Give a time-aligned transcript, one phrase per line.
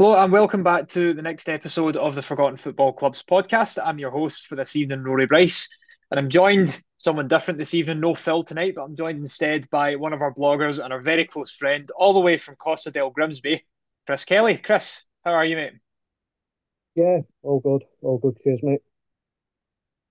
[0.00, 3.78] Hello and welcome back to the next episode of the Forgotten Football Club's podcast.
[3.84, 5.68] I'm your host for this evening, Rory Bryce,
[6.10, 8.00] and I'm joined someone different this evening.
[8.00, 11.26] No Phil tonight, but I'm joined instead by one of our bloggers and our very
[11.26, 13.62] close friend, all the way from Costa del Grimsby,
[14.06, 14.56] Chris Kelly.
[14.56, 15.74] Chris, how are you, mate?
[16.94, 18.38] Yeah, all good, all good.
[18.42, 18.80] Cheers, mate.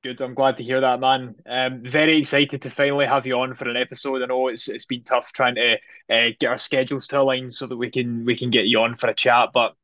[0.03, 0.21] Good.
[0.21, 1.35] I'm glad to hear that, man.
[1.45, 4.21] Um, very excited to finally have you on for an episode.
[4.21, 5.73] I know it's it's been tough trying to
[6.09, 8.95] uh, get our schedules to align so that we can we can get you on
[8.95, 9.49] for a chat.
[9.53, 9.75] But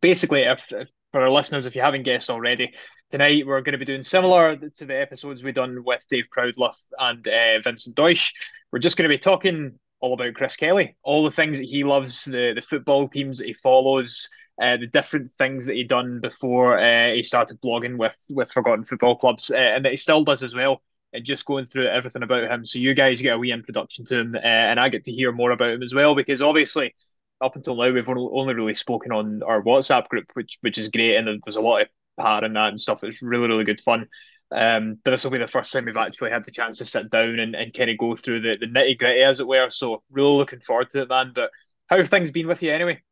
[0.00, 2.74] basically, if, if for our listeners, if you haven't guessed already,
[3.10, 6.76] tonight we're going to be doing similar to the episodes we've done with Dave Proudlove
[6.98, 8.32] and uh, Vincent Deutsch.
[8.72, 11.84] We're just going to be talking all about Chris Kelly, all the things that he
[11.84, 14.28] loves, the the football teams that he follows
[14.60, 18.84] uh, the different things that he done before uh, he started blogging with with Forgotten
[18.84, 20.82] Football Clubs, uh, and that he still does as well.
[21.12, 24.18] And just going through everything about him, so you guys get a wee introduction to
[24.18, 26.14] him, uh, and I get to hear more about him as well.
[26.14, 26.94] Because obviously,
[27.40, 31.16] up until now, we've only really spoken on our WhatsApp group, which which is great,
[31.16, 33.04] and there's a lot of part in that and stuff.
[33.04, 34.06] It's really really good fun.
[34.52, 37.10] Um, but this will be the first time we've actually had the chance to sit
[37.10, 39.70] down and, and kind of go through the, the nitty gritty, as it were.
[39.70, 41.32] So really looking forward to it, man.
[41.34, 41.50] But
[41.88, 43.02] how have things been with you anyway?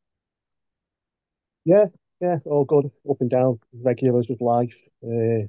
[1.65, 1.87] Yeah,
[2.21, 4.75] yeah, all good, up and down, regulars with life.
[5.03, 5.49] Uh,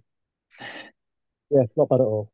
[1.51, 2.31] yeah, not bad at all.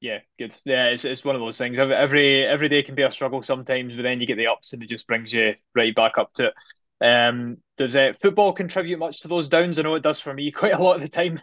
[0.00, 0.56] Yeah, good.
[0.64, 1.78] Yeah, it's, it's one of those things.
[1.78, 4.82] Every every day can be a struggle sometimes, but then you get the ups and
[4.82, 6.54] it just brings you right back up to it.
[7.00, 9.78] Um, does uh, football contribute much to those downs?
[9.78, 11.40] I know it does for me quite a lot of the time.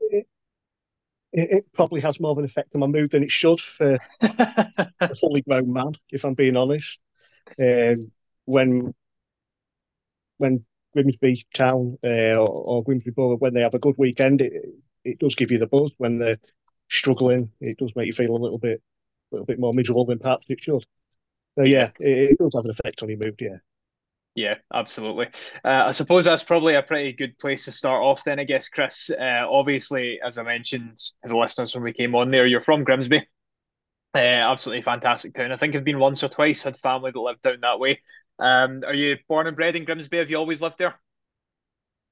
[0.00, 0.26] It,
[1.32, 3.98] it, it probably has more of an effect on my mood than it should for
[4.22, 6.98] a fully grown man, if I'm being honest.
[7.60, 8.10] Um,
[8.46, 8.94] when
[10.38, 14.52] when Grimsby Town uh, or, or, Grimsby Borough, when they have a good weekend, it,
[15.04, 15.92] it does give you the buzz.
[15.98, 16.38] When they're
[16.88, 18.82] struggling, it does make you feel a little bit,
[19.32, 20.84] a little bit more miserable than perhaps it should.
[21.56, 23.36] So yeah, it, it does have an effect on your mood.
[23.40, 23.58] Yeah.
[24.36, 25.26] Yeah, absolutely.
[25.64, 28.24] Uh, I suppose that's probably a pretty good place to start off.
[28.24, 29.08] Then I guess, Chris.
[29.10, 32.82] Uh, obviously, as I mentioned to the listeners when we came on there, you're from
[32.82, 33.18] Grimsby.
[34.12, 35.52] Uh, absolutely fantastic town.
[35.52, 36.64] I think I've been once or twice.
[36.64, 38.00] Had family that lived down that way.
[38.40, 40.18] Um, are you born and bred in Grimsby?
[40.18, 40.98] Have you always lived there?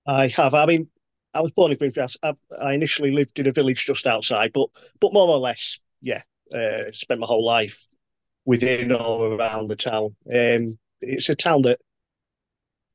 [0.06, 0.54] I have.
[0.54, 0.89] I mean,
[1.34, 2.03] I was born in Grimsby.
[2.22, 4.69] I, I initially lived in a village just outside, but
[5.00, 6.22] but more or less, yeah,
[6.54, 7.87] uh, spent my whole life
[8.44, 10.16] within or around the town.
[10.32, 11.81] Um, it's a town that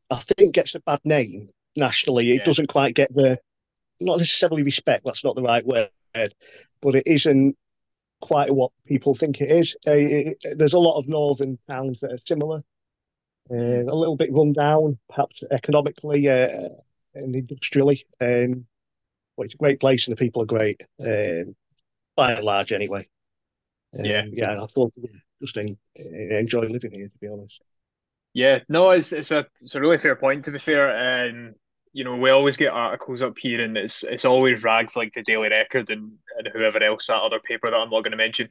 [0.09, 2.31] I think gets a bad name nationally.
[2.31, 2.43] It yeah.
[2.43, 3.39] doesn't quite get the
[3.99, 5.05] not necessarily respect.
[5.05, 5.89] That's not the right word,
[6.81, 7.57] but it isn't
[8.21, 9.75] quite what people think it is.
[9.85, 12.63] Uh, it, there's a lot of northern towns that are similar
[13.51, 16.69] uh, a little bit run down, perhaps economically uh,
[17.17, 18.05] and industrially.
[18.21, 18.65] Um,
[19.35, 21.55] but it's a great place and the people are great, um,
[22.15, 23.07] by and large, anyway.
[23.97, 24.61] Um, yeah, yeah.
[24.61, 24.93] I thought
[25.41, 27.61] just en- enjoy living here, to be honest.
[28.33, 30.45] Yeah, no, it's it's a it's a really fair point.
[30.45, 31.55] To be fair, and um,
[31.93, 35.23] you know, we always get articles up here, and it's it's always rags like the
[35.23, 38.49] Daily Record and, and whoever else that other paper that I'm not going to mention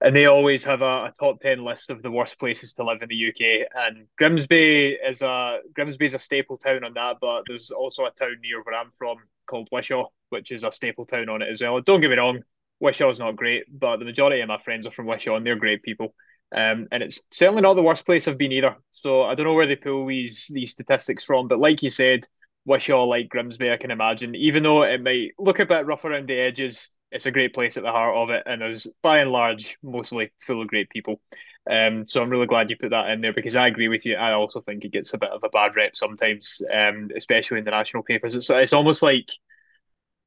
[0.00, 3.02] and they always have a, a, top 10 list of the worst places to live
[3.02, 7.44] in the UK and Grimsby is a Grimsby is a staple town on that but
[7.46, 11.28] there's also a town near where I'm from called Wishaw which is a staple town
[11.28, 11.80] on it as well.
[11.80, 12.40] Don't get me wrong
[12.80, 15.82] Wishaw's not great but the majority of my friends are from Wishaw and they're great
[15.82, 16.14] people.
[16.54, 18.76] Um, and it's certainly not the worst place I've been either.
[18.92, 22.20] So I don't know where they pull these these statistics from but like you said
[22.66, 24.34] Wishaw like Grimsby I can imagine.
[24.34, 27.76] Even though it might look a bit rough around the edges it's a great place
[27.76, 30.90] at the heart of it, and it was by and large mostly full of great
[30.90, 31.20] people.
[31.68, 34.14] Um, so I'm really glad you put that in there because I agree with you.
[34.16, 37.64] I also think it gets a bit of a bad rep sometimes, um, especially in
[37.64, 38.34] the national papers.
[38.34, 39.28] It's it's almost like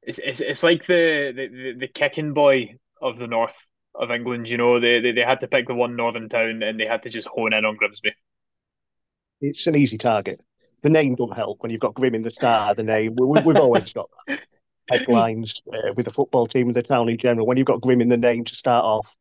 [0.02, 3.56] it's it's, it's like the, the the kicking boy of the north
[3.94, 4.50] of England.
[4.50, 7.02] You know, they, they they had to pick the one northern town and they had
[7.02, 8.12] to just hone in on Grimsby.
[9.40, 10.40] It's an easy target.
[10.82, 12.74] The name don't help when you've got Grim in the star.
[12.74, 14.40] The name we, we've always got that
[14.90, 17.46] headlines uh, with the football team and the town in general.
[17.46, 19.14] When you've got Grim in the name to start off,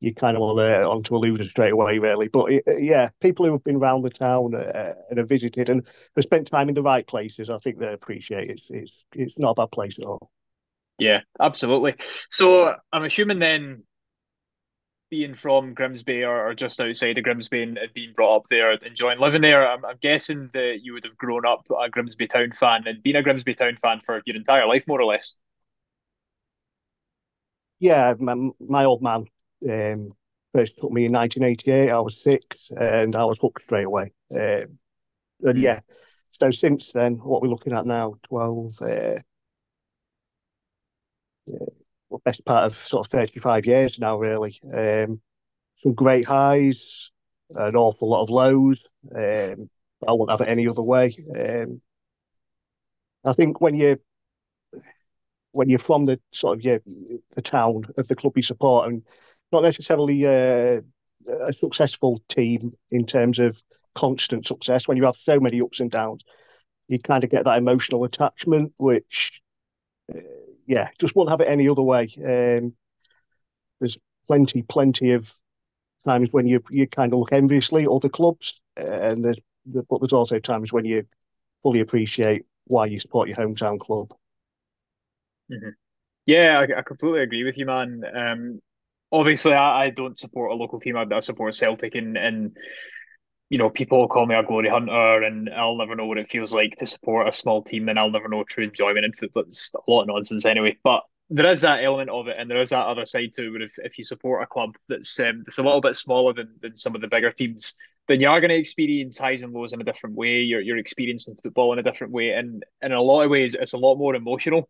[0.00, 2.28] you kind of want uh, onto a loser straight away, really.
[2.28, 5.86] But uh, yeah, people who have been around the town uh, and have visited and
[6.14, 8.60] have spent time in the right places, I think they appreciate it.
[8.60, 10.30] It's, it's, it's not a bad place at all.
[10.98, 11.94] Yeah, absolutely.
[12.30, 13.84] So I'm assuming then
[15.10, 18.82] being from Grimsby or, or, just outside of Grimsby and, being brought up there, and
[18.82, 22.52] enjoying living there, I'm, I'm, guessing that you would have grown up a Grimsby Town
[22.52, 25.36] fan and been a Grimsby Town fan for your entire life, more or less.
[27.78, 29.26] Yeah, my, my old man
[29.70, 30.12] um,
[30.52, 31.90] first took me in 1988.
[31.90, 34.12] I was six and I was hooked straight away.
[34.34, 34.78] Um,
[35.42, 35.62] and mm.
[35.62, 35.80] yeah,
[36.40, 38.86] so since then, what we're looking at now, 12, uh,
[41.46, 41.66] yeah,
[42.24, 44.60] best part of sort of 35 years now, really.
[44.72, 45.20] Um,
[45.82, 47.10] some great highs,
[47.54, 48.82] an awful lot of lows.
[49.14, 49.68] Um,
[50.06, 51.16] I wouldn't have it any other way.
[51.38, 51.80] Um,
[53.24, 53.98] I think when you
[55.52, 56.78] when you're from the sort of yeah,
[57.34, 59.02] the town of the club you support and
[59.52, 60.80] not necessarily uh,
[61.28, 63.56] a successful team in terms of
[63.94, 66.22] constant success, when you have so many ups and downs,
[66.88, 69.40] you kind of get that emotional attachment, which
[70.14, 70.18] uh,
[70.66, 72.08] yeah, just won't have it any other way.
[72.16, 72.74] Um,
[73.80, 75.32] there's plenty, plenty of
[76.04, 80.12] times when you you kind of look enviously at other clubs, and there's but there's
[80.12, 81.06] also times when you
[81.62, 84.12] fully appreciate why you support your hometown club.
[85.50, 85.70] Mm-hmm.
[86.26, 88.02] Yeah, I, I, completely agree with you, man.
[88.14, 88.60] Um,
[89.12, 90.96] obviously, I, I, don't support a local team.
[90.96, 92.56] I, I support Celtic, and and
[93.50, 96.54] you know, people call me a glory hunter, and I'll never know what it feels
[96.54, 99.44] like to support a small team, and I'll never know true enjoyment in football.
[99.46, 100.76] It's a lot of nonsense anyway.
[100.82, 103.50] But there is that element of it, and there is that other side to it.
[103.50, 106.54] Where if, if you support a club that's um, that's a little bit smaller than,
[106.60, 107.74] than some of the bigger teams,
[108.08, 110.40] then you are going to experience highs and lows in a different way.
[110.40, 113.54] You're you're experiencing football in a different way, and, and in a lot of ways,
[113.54, 114.68] it's a lot more emotional.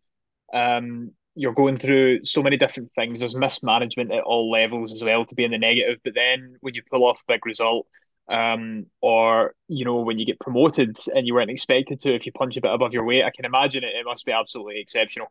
[0.52, 3.18] Um, you're going through so many different things.
[3.18, 5.98] There's mismanagement at all levels as well to be in the negative.
[6.04, 7.86] But then when you pull off a big result,
[8.28, 12.32] um, or you know when you get promoted and you weren't expected to, if you
[12.32, 13.94] punch a bit above your weight, I can imagine it.
[13.94, 15.28] It must be absolutely exceptional.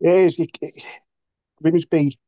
[0.00, 0.36] Is.
[1.62, 2.18] Grimsby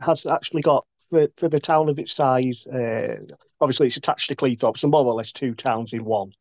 [0.00, 2.66] has actually got for, for the town of its size.
[2.66, 3.16] Uh,
[3.60, 6.32] obviously, it's attached to Cleethorpes, so more or less two towns in one.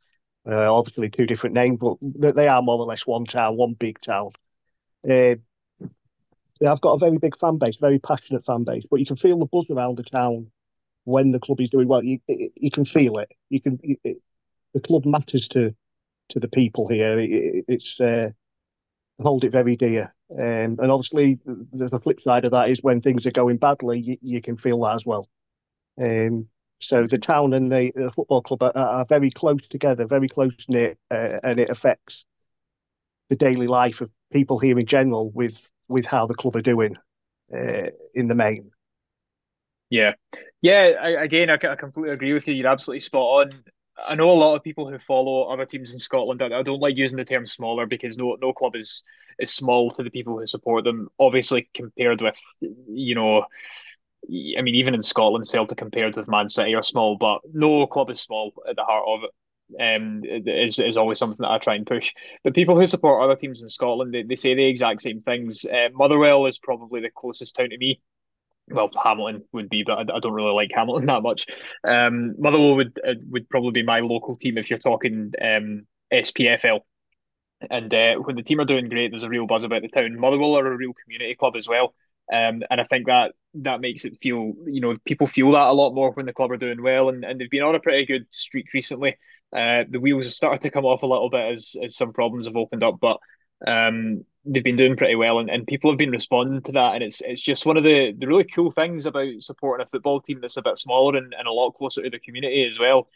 [0.48, 4.00] Uh, obviously, two different names, but they are more or less one town, one big
[4.00, 4.30] town.
[5.10, 5.36] Uh,
[6.60, 9.18] they have got a very big fan base, very passionate fan base, but you can
[9.18, 10.48] feel the buzz around the town
[11.04, 12.04] when the club is doing well.
[12.04, 13.30] You you can feel it.
[13.50, 14.18] You can it,
[14.74, 15.76] the club matters to
[16.30, 17.20] to the people here.
[17.20, 18.32] It, it's uh,
[19.22, 20.14] hold it very dear.
[20.32, 24.00] Um, and obviously, the, the flip side of that is when things are going badly,
[24.00, 25.30] you, you can feel that as well.
[26.02, 26.48] Um,
[26.80, 30.54] so the town and the, the football club are, are, very close together, very close
[30.68, 32.26] knit, uh, and it affects
[33.30, 36.96] the daily life of people here in general with with how the club are doing
[37.54, 38.72] uh, in the main.
[39.90, 40.14] Yeah,
[40.62, 40.94] yeah.
[41.02, 42.56] I, again, I, I completely agree with you.
[42.56, 43.64] You're absolutely spot on.
[44.08, 46.42] I know a lot of people who follow other teams in Scotland.
[46.42, 49.04] I don't like using the term smaller because no no club is
[49.40, 51.08] is small to the people who support them.
[51.20, 52.36] Obviously, compared with
[52.88, 53.46] you know
[54.28, 58.10] I mean, even in Scotland, Celtic compared with Man City are small, but no club
[58.10, 59.30] is small at the heart of it.
[59.80, 62.14] Um, is is always something that I try and push.
[62.44, 65.66] But people who support other teams in Scotland, they, they say the exact same things.
[65.66, 68.00] Uh, Motherwell is probably the closest town to me.
[68.70, 71.48] Well, Hamilton would be, but I, I don't really like Hamilton that much.
[71.88, 76.82] Um, Motherwell would uh, would probably be my local team if you're talking um, SPFL.
[77.70, 80.20] And uh, when the team are doing great, there's a real buzz about the town.
[80.20, 81.96] Motherwell are a real community club as well.
[82.32, 85.74] Um, and I think that that makes it feel, you know, people feel that a
[85.74, 88.06] lot more when the club are doing well, and, and they've been on a pretty
[88.06, 89.16] good streak recently.
[89.56, 92.48] Uh, the wheels have started to come off a little bit as as some problems
[92.48, 93.20] have opened up, but
[93.66, 97.04] um, they've been doing pretty well, and, and people have been responding to that, and
[97.04, 100.40] it's it's just one of the the really cool things about supporting a football team
[100.42, 103.08] that's a bit smaller and, and a lot closer to the community as well.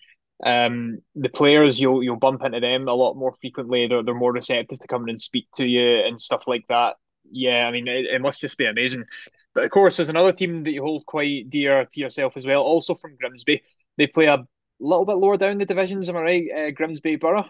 [0.46, 3.88] Um, the players you'll you'll bump into them a lot more frequently.
[3.88, 6.96] They're they're more receptive to coming and speak to you and stuff like that
[7.32, 9.06] yeah, I mean, it, it, must just be amazing.
[9.54, 12.62] But of course, there's another team that you hold quite dear to yourself as well,
[12.62, 13.62] also from Grimsby.
[13.98, 14.46] They play a
[14.80, 16.52] little bit lower down the divisions, am I right?
[16.56, 17.50] Uh, Grimsby Borough.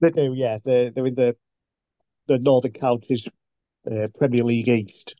[0.00, 0.58] They do, yeah.
[0.64, 1.36] They're they're in the
[2.26, 3.26] the Northern Counties
[3.90, 5.14] uh, Premier League East,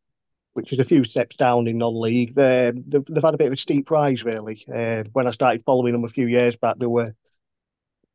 [0.52, 2.34] which is a few steps down in non-league.
[2.34, 4.64] They're, they've, they've had a bit of a steep rise, really.
[4.72, 7.14] Uh, when I started following them a few years back, they were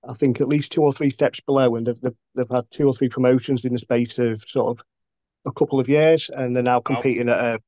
[0.08, 2.88] I think at least two or three steps below, and they've, they've, they've had two
[2.88, 4.86] or three promotions in the space of sort of
[5.46, 7.34] a couple of years, and they're now competing wow.
[7.34, 7.60] at a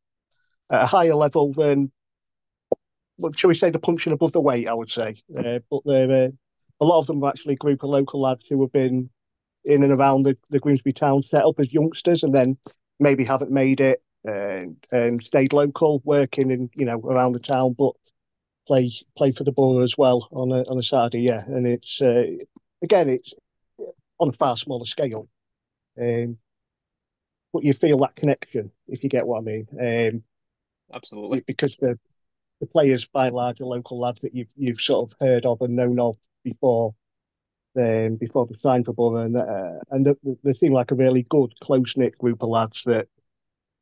[0.72, 1.92] at a higher level than, well,
[3.36, 4.68] shall we say, the punching above the weight.
[4.68, 6.30] I would say, uh, but they're uh,
[6.80, 9.10] a lot of them are actually a group of local lads who have been
[9.64, 12.58] in and around the, the Grimsby town set up as youngsters, and then
[13.00, 17.76] maybe haven't made it and, and stayed local, working in you know around the town,
[17.78, 17.94] but
[18.68, 21.22] play play for the borough as well on a on a Saturday.
[21.22, 22.26] Yeah, and it's uh,
[22.82, 23.34] again it's
[24.20, 25.28] on a far smaller scale.
[26.00, 26.38] Um,
[27.54, 29.68] but you feel that connection if you get what I mean.
[29.80, 30.24] Um,
[30.94, 31.98] Absolutely, because the
[32.60, 35.62] the players by and large are local lads that you've you've sort of heard of
[35.62, 36.96] and known of before.
[37.78, 41.26] Um, before they signed for Borough, and uh, and they, they seem like a really
[41.30, 43.10] good, close knit group of lads that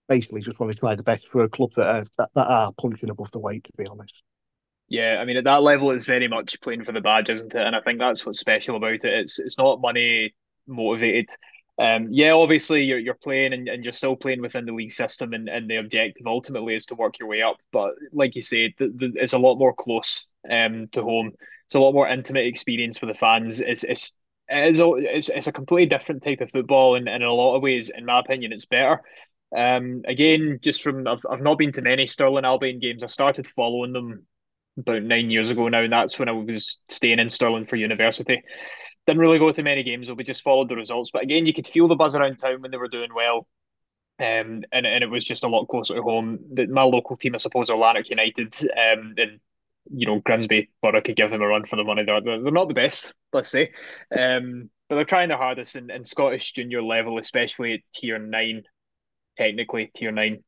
[0.09, 2.73] basically just want to try the best for a club that are that, that are
[2.73, 3.65] punching above the weight.
[3.65, 4.13] To be honest.
[4.87, 7.61] Yeah, I mean at that level, it's very much playing for the badge, isn't it?
[7.61, 9.05] And I think that's what's special about it.
[9.05, 10.33] It's it's not money
[10.65, 11.29] motivated
[11.79, 15.33] um, yeah, obviously you're you're playing and, and you're still playing within the league system,
[15.33, 17.57] and, and the objective ultimately is to work your way up.
[17.71, 21.31] But like you said, the, the, it's a lot more close um, to home.
[21.65, 23.59] It's a lot more intimate experience for the fans.
[23.59, 24.13] It's it's
[24.49, 27.33] it is a, it's, it's a completely different type of football, and, and in a
[27.33, 29.01] lot of ways, in my opinion, it's better.
[29.55, 33.03] Um, again, just from I've, I've not been to many Stirling Albion games.
[33.03, 34.25] I started following them
[34.77, 38.43] about nine years ago now, and that's when I was staying in Stirling for university.
[39.05, 41.11] Didn't really go to many games, we just followed the results.
[41.11, 43.47] But again, you could feel the buzz around town when they were doing well.
[44.19, 46.39] Um, and, and it was just a lot closer to home.
[46.53, 48.55] The, my local team, I suppose, are Lanark United.
[48.63, 49.39] Um, and
[49.91, 52.03] you know, Grimsby Borough could give them a run for the money.
[52.05, 53.71] They're, they're not the best, let's say.
[54.17, 58.63] Um, but they're trying their hardest in, in Scottish junior level, especially at tier nine,
[59.37, 60.43] technically tier nine.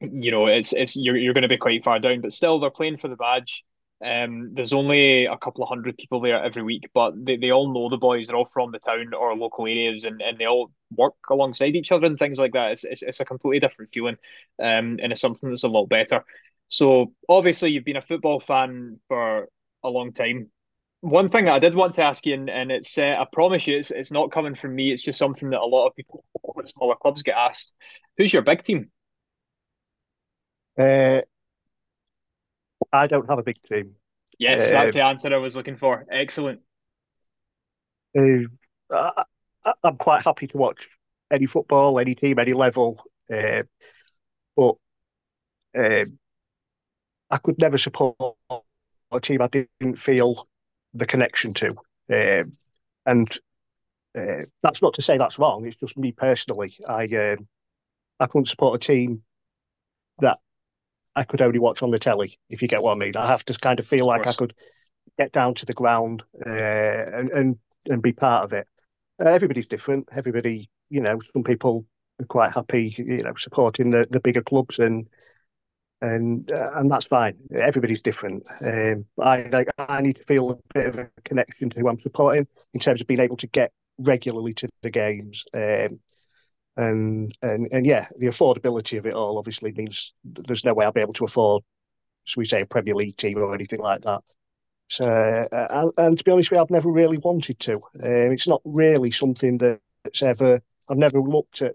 [0.00, 2.70] You know, it's it's you're you're going to be quite far down, but still they're
[2.70, 3.64] playing for the badge.
[4.04, 7.72] Um, there's only a couple of hundred people there every week, but they, they all
[7.72, 8.26] know the boys.
[8.26, 11.92] They're all from the town or local areas, and, and they all work alongside each
[11.92, 12.72] other and things like that.
[12.72, 14.16] It's, it's, it's a completely different feeling,
[14.60, 16.24] um, and it's something that's a lot better.
[16.66, 19.48] So obviously, you've been a football fan for
[19.84, 20.50] a long time.
[21.00, 23.66] One thing that I did want to ask you, and, and it's uh, I promise
[23.66, 24.92] you, it's, it's not coming from me.
[24.92, 26.24] It's just something that a lot of people
[26.58, 27.74] at smaller clubs get asked.
[28.16, 28.90] Who's your big team?
[30.78, 31.20] Uh,
[32.92, 33.94] I don't have a big team.
[34.38, 36.04] Yes, that's the answer I was looking for.
[36.10, 36.60] Excellent.
[38.16, 39.24] Uh,
[39.64, 40.88] I, am quite happy to watch
[41.30, 43.02] any football, any team, any level.
[43.32, 43.62] Uh,
[44.56, 44.74] but
[45.78, 46.04] uh,
[47.30, 48.16] I could never support
[48.50, 50.46] a team I didn't feel
[50.94, 51.76] the connection to.
[52.12, 52.52] Um,
[53.06, 53.38] and
[54.16, 55.66] uh, that's not to say that's wrong.
[55.66, 56.76] It's just me personally.
[56.86, 57.48] I um,
[58.20, 59.22] I couldn't support a team
[60.18, 60.38] that
[61.14, 63.16] I could only watch on the telly, if you get what I mean.
[63.16, 64.54] I have to kind of feel like I could
[65.18, 68.66] get down to the ground uh, and, and and be part of it.
[69.20, 70.08] Uh, everybody's different.
[70.14, 71.84] Everybody, you know, some people
[72.20, 75.08] are quite happy, you know, supporting the, the bigger clubs and
[76.00, 77.36] and uh, and that's fine.
[77.54, 78.44] Everybody's different.
[78.60, 82.00] Um, I like I need to feel a bit of a connection to who I'm
[82.00, 85.44] supporting in terms of being able to get regularly to the games.
[85.54, 86.00] Um,
[86.76, 90.92] and and and yeah, the affordability of it all obviously means there's no way I'll
[90.92, 91.62] be able to afford,
[92.24, 94.22] so we say, a Premier League team or anything like that.
[94.88, 97.76] So, uh, and, and, to be honest with you, I've never really wanted to.
[97.76, 100.60] Um, it's not really something that's ever.
[100.88, 101.74] I've never looked at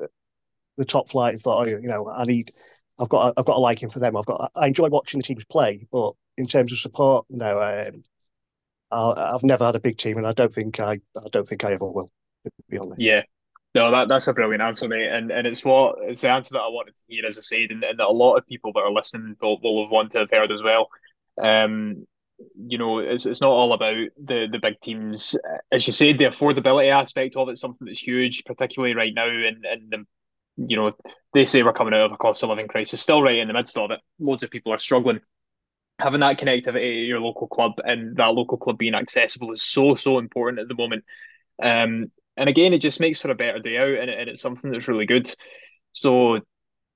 [0.78, 2.54] the top flight and thought, oh, you know, I need.
[3.00, 3.30] I've got.
[3.30, 4.16] A, I've got a liking for them.
[4.16, 4.52] I've got.
[4.56, 7.60] I enjoy watching the teams play, but in terms of support, no.
[7.60, 8.04] Um,
[8.90, 11.00] I, have never had a big team, and I don't think I.
[11.16, 12.12] I don't think I ever will.
[12.46, 13.02] To be honest.
[13.02, 13.24] Yeah,
[13.78, 16.62] no, that, that's a brilliant answer, mate, and and it's what it's the answer that
[16.62, 18.82] I wanted to hear, as I said, and, and that a lot of people that
[18.82, 20.90] are listening will, will have wanted to have heard as well.
[21.42, 22.06] Um,
[22.56, 25.36] you know, it's it's not all about the the big teams,
[25.72, 29.66] as you said, the affordability aspect of it's something that's huge, particularly right now, and
[29.66, 30.06] and the,
[30.58, 30.94] you know,
[31.34, 33.54] they say we're coming out of a cost of living crisis, still right in the
[33.54, 34.00] midst of it.
[34.20, 35.20] Loads of people are struggling.
[36.00, 39.96] Having that connectivity at your local club and that local club being accessible is so
[39.96, 41.04] so important at the moment.
[41.62, 44.72] Um, and again, it just makes for a better day out, and, and it's something
[44.72, 45.34] that's really good.
[45.92, 46.40] So,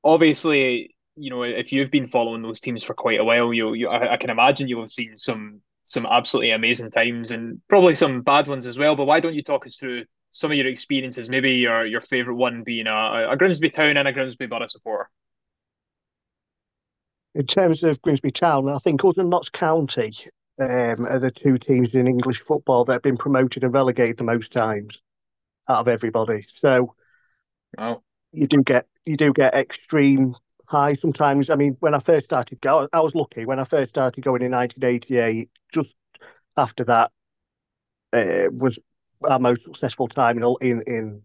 [0.04, 3.88] obviously, you know, if you've been following those teams for quite a while, you, you
[3.88, 8.22] I, I can imagine you'll have seen some some absolutely amazing times and probably some
[8.22, 8.96] bad ones as well.
[8.96, 11.30] But why don't you talk us through some of your experiences?
[11.30, 15.10] Maybe your your favorite one being a, a Grimsby Town and a Grimsby Borough supporter.
[17.34, 20.14] In terms of Grimsby Town, I think other than Notts County
[20.60, 24.24] um, are the two teams in English football that have been promoted and relegated the
[24.24, 25.00] most times
[25.68, 26.46] out of everybody.
[26.60, 26.96] So
[27.78, 28.02] wow.
[28.32, 31.50] you do get you do get extreme high sometimes.
[31.50, 34.42] I mean, when I first started going, I was lucky when I first started going
[34.42, 35.50] in 1988.
[35.74, 35.90] Just
[36.58, 37.12] after that
[38.14, 38.80] uh, was
[39.24, 41.22] our most successful time in in, in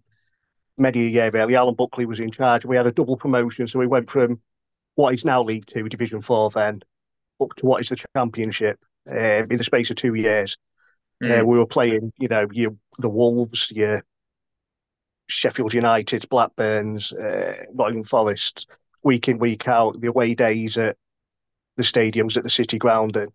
[0.76, 1.30] many a year.
[1.30, 2.64] Really, Alan Buckley was in charge.
[2.64, 4.40] We had a double promotion, so we went from
[4.94, 6.82] what is now League Two, Division Four, then
[7.40, 8.78] up to what is the Championship
[9.10, 10.56] uh, in the space of two years.
[11.22, 11.40] Mm.
[11.40, 14.02] Uh, we were playing, you know, you the Wolves, your
[15.28, 18.68] Sheffield United, Blackburns, uh, Nottingham Forest,
[19.02, 20.96] week in, week out, the away days at
[21.76, 23.16] the stadiums at the City Ground.
[23.16, 23.32] And,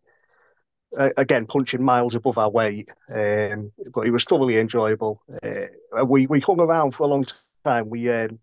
[0.98, 2.90] uh, again, punching miles above our weight.
[3.10, 5.22] Um, but it was thoroughly enjoyable.
[5.44, 7.26] Uh, we, we hung around for a long
[7.64, 7.90] time.
[7.90, 8.40] We, um,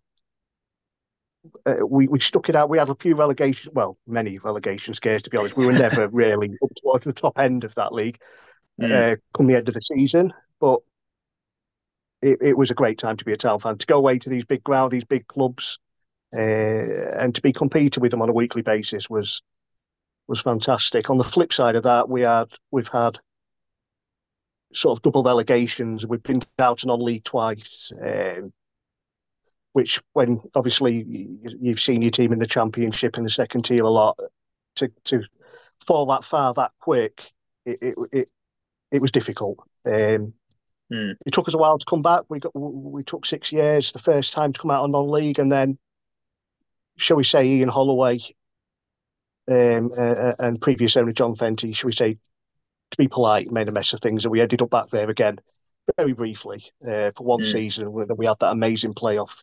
[1.65, 2.69] uh, we we stuck it out.
[2.69, 5.55] We had a few relegation, well, many relegation scares to be honest.
[5.55, 8.19] We were never really up towards the top end of that league.
[8.81, 9.13] Mm.
[9.13, 10.79] Uh, come the end of the season, but
[12.21, 14.29] it, it was a great time to be a town fan to go away to
[14.29, 15.79] these big ground, these big clubs,
[16.35, 19.41] uh, and to be competing with them on a weekly basis was
[20.27, 21.09] was fantastic.
[21.09, 23.19] On the flip side of that, we had we've had
[24.73, 26.05] sort of double relegations.
[26.05, 28.53] We've been down to non-league twice, um,
[29.73, 31.05] which when obviously
[31.59, 34.19] you've seen your team in the championship in the second tier a lot,
[34.75, 35.23] to to
[35.85, 37.23] fall that far that quick,
[37.65, 38.29] it it it,
[38.91, 39.59] it was difficult.
[39.85, 40.33] Um,
[40.91, 41.15] mm.
[41.25, 42.23] It took us a while to come back.
[42.29, 45.51] We got we took six years the first time to come out of non-league, and
[45.51, 45.77] then,
[46.97, 48.19] shall we say, Ian Holloway
[49.49, 53.71] um, uh, and previous owner John Fenty, shall we say, to be polite, made a
[53.71, 55.39] mess of things, and we ended up back there again
[55.97, 57.51] very briefly uh, for one mm.
[57.51, 57.93] season.
[58.07, 59.41] Then we had that amazing playoff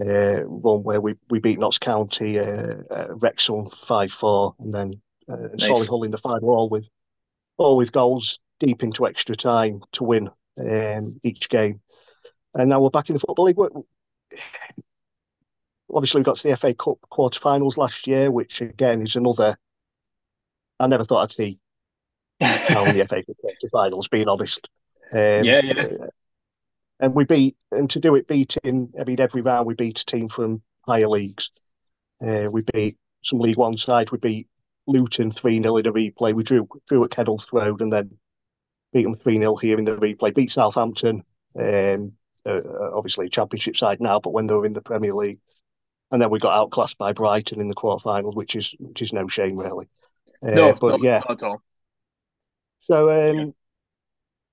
[0.00, 5.00] uh, run where we, we beat Notts County, uh, uh, Wrexham five four, and then
[5.28, 5.90] uh, nice.
[5.90, 6.86] In the final, all with
[7.56, 11.80] all with goals deep into extra time to win um, each game.
[12.54, 13.56] And now we're back in the football league.
[13.56, 13.70] We're,
[15.94, 19.56] obviously, we got to the FA Cup quarterfinals last year, which again is another.
[20.78, 21.58] I never thought I'd see
[22.40, 24.10] in the FA Cup quarterfinals.
[24.10, 24.68] Being honest,
[25.12, 25.86] um, yeah, yeah.
[27.00, 30.06] And we beat, and to do it, beating, I mean, every round we beat a
[30.06, 31.50] team from higher leagues.
[32.24, 34.12] Uh, we beat some League One side.
[34.12, 34.48] We beat
[34.86, 36.32] Luton 3 0 in a replay.
[36.32, 38.16] We drew, drew at Kenilworth Road and then
[38.92, 40.34] beat them 3 0 here in the replay.
[40.34, 41.24] Beat Southampton,
[41.58, 42.12] um,
[42.46, 42.60] uh,
[42.94, 45.38] obviously Championship side now, but when they were in the Premier League.
[46.10, 49.28] And then we got outclassed by Brighton in the quarterfinals, which is which is no
[49.28, 49.88] shame really.
[50.46, 51.62] Uh, no, but yeah, not at all.
[52.82, 53.44] So um, yeah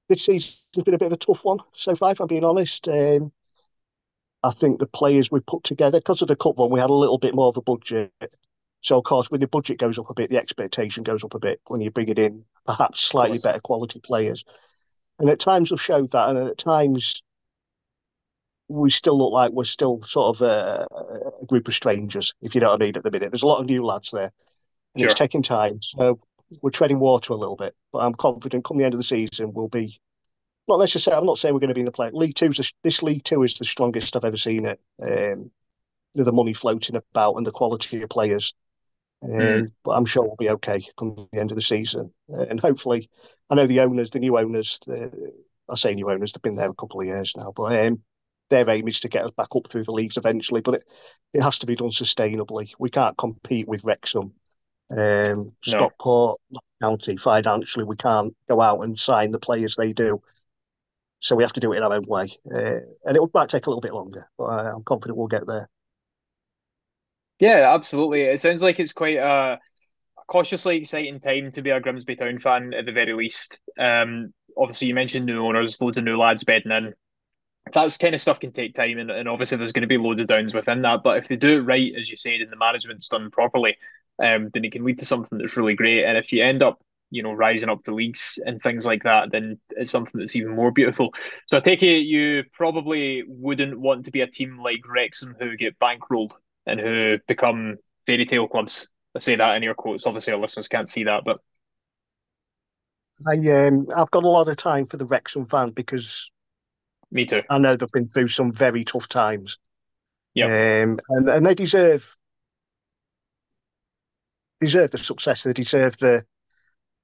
[0.10, 2.88] this season's been a bit of a tough one so far, if I'm being honest.
[2.88, 3.31] Um,
[4.43, 6.93] I think the players we've put together, because of the cup run, we had a
[6.93, 8.12] little bit more of a budget.
[8.81, 11.39] So, of course, when the budget goes up a bit, the expectation goes up a
[11.39, 14.43] bit when you bring it in perhaps slightly better quality players.
[15.19, 17.21] And at times we've showed that, and at times
[18.69, 20.88] we still look like we're still sort of a,
[21.41, 23.31] a, group of strangers, if you know what I mean, at the minute.
[23.31, 24.31] There's a lot of new lads there,
[24.93, 25.09] and sure.
[25.09, 25.81] it's taking time.
[25.81, 26.19] So
[26.62, 29.53] we're treading water a little bit, but I'm confident come the end of the season
[29.53, 30.00] we'll be
[30.69, 31.19] not necessarily.
[31.19, 32.12] I'm not saying we're going to be in the play.
[32.13, 34.79] League Two is this League Two is the strongest I've ever seen it.
[35.01, 35.51] Um,
[36.15, 38.53] the money floating about and the quality of players.
[39.21, 39.71] Um, mm.
[39.83, 43.09] But I'm sure we'll be okay come the end of the season, uh, and hopefully,
[43.49, 44.79] I know the owners, the new owners.
[44.85, 45.33] The,
[45.69, 48.01] I say new owners; they've been there a couple of years now, but um,
[48.49, 50.62] their aim is to get us back up through the leagues eventually.
[50.62, 50.84] But it,
[51.34, 52.71] it has to be done sustainably.
[52.79, 54.34] We can't compete with Wrexham
[54.95, 56.39] um, Stockport
[56.82, 60.21] County financially, we can't go out and sign the players they do.
[61.19, 62.38] So we have to do it in our own way.
[62.49, 65.45] Uh, and it might take a little bit longer, but uh, I'm confident we'll get
[65.45, 65.69] there.
[67.39, 68.21] Yeah, absolutely.
[68.23, 69.60] It sounds like it's quite a
[70.28, 73.60] cautiously exciting time to be a Grimsby Town fan at the very least.
[73.80, 76.93] Um, obviously, you mentioned new owners, loads of new lads bedding in.
[77.73, 80.21] That's kind of stuff can take time, and, and obviously there's going to be loads
[80.21, 81.02] of downs within that.
[81.04, 83.78] But if they do it right, as you said, and the management's done properly,
[84.23, 86.06] um, then it can lead to something that's really great.
[86.06, 89.32] And if you end up, you know, rising up the leagues and things like that,
[89.32, 91.13] then it's something that's even more beautiful.
[91.47, 95.58] So I take it you probably wouldn't want to be a team like Wrexham who
[95.58, 96.34] get bankrolled
[96.65, 98.89] and who become fairy tale clubs.
[99.15, 100.06] I say that in your quotes.
[100.06, 101.39] Obviously, our listeners can't see that, but
[103.28, 106.30] I um I've got a lot of time for the Wrexham fan because
[107.12, 107.41] me too.
[107.50, 109.58] I know they've been through some very tough times.
[110.34, 112.15] Yeah, um, and and they deserve
[114.60, 115.43] deserve the success.
[115.43, 116.26] They deserve the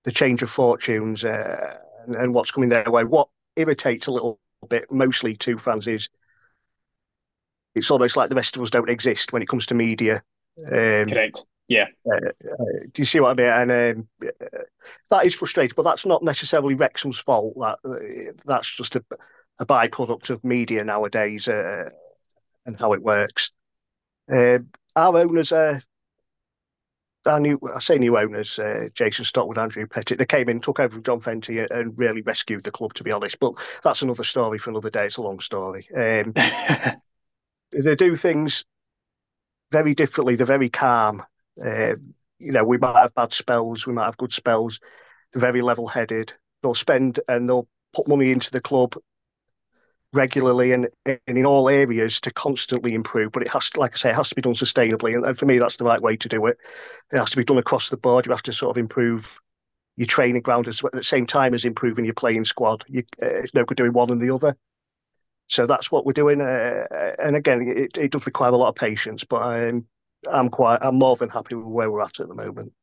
[0.04, 3.04] the change of fortunes uh, and, and, what's coming their way.
[3.04, 4.40] What irritates a little
[4.70, 6.10] bit, mostly to fans, is
[7.76, 10.24] it's almost like the rest of us don't exist when it comes to media.
[10.66, 11.46] Um, Correct.
[11.68, 11.88] Yeah.
[12.06, 13.72] Uh, uh, do you see what I mean?
[13.72, 14.30] And um,
[15.10, 17.56] that is frustrating, but that's not necessarily Wrexham's fault.
[17.60, 19.04] That uh, that's just a,
[19.60, 21.90] a byproduct of media nowadays uh,
[22.66, 23.52] and how it works.
[24.32, 25.82] Um, our owners are
[27.26, 30.80] our new, I say new owners, uh, Jason Stockwood, Andrew Pettit, they came in, took
[30.80, 33.40] over from John Fenty and really rescued the club, to be honest.
[33.40, 35.08] But that's another story for another day.
[35.08, 35.88] It's a long story.
[35.96, 36.34] Um,
[37.84, 38.66] they do things
[39.72, 40.36] very differently.
[40.36, 41.24] They're very calm.
[41.64, 41.96] Uh,
[42.40, 44.80] you know, we might have bad spells, we might have good spells.
[45.34, 46.34] They're very level headed.
[46.62, 48.96] They'll spend and they'll put money into the club
[50.14, 53.32] regularly and, and in all areas to constantly improve.
[53.32, 55.16] But it has, to, like I say, it has to be done sustainably.
[55.16, 56.58] And, and for me, that's the right way to do it.
[57.12, 58.26] It has to be done across the board.
[58.26, 59.30] You have to sort of improve
[59.98, 62.84] your training ground as, at the same time as improving your playing squad.
[62.88, 64.56] You, uh, it's no good doing one and the other.
[65.48, 66.42] So that's what we're doing.
[66.42, 66.86] Uh,
[67.20, 69.88] and again, it, it does require a lot of patience, but I'm
[70.32, 72.74] I'm quite I'm more than happy with where we're at at the moment.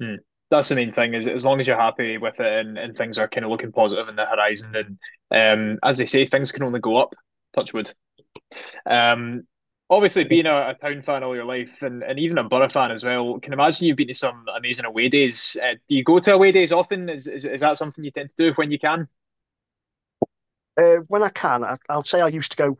[0.00, 0.16] Hmm.
[0.50, 3.18] That's the main thing is as long as you're happy with it and, and things
[3.18, 4.98] are kind of looking positive in the horizon and
[5.30, 7.14] um, as they say things can only go up
[7.54, 7.92] touch wood.
[8.86, 9.42] Um,
[9.90, 12.90] obviously being a, a, town fan all your life and, and even a borough fan
[12.90, 15.54] as well can imagine you've been to some amazing away days.
[15.62, 17.10] Uh, do you go to away days often?
[17.10, 19.06] Is, is, is that something you tend to do when you can
[20.78, 22.78] uh, when I can I, will say I used to go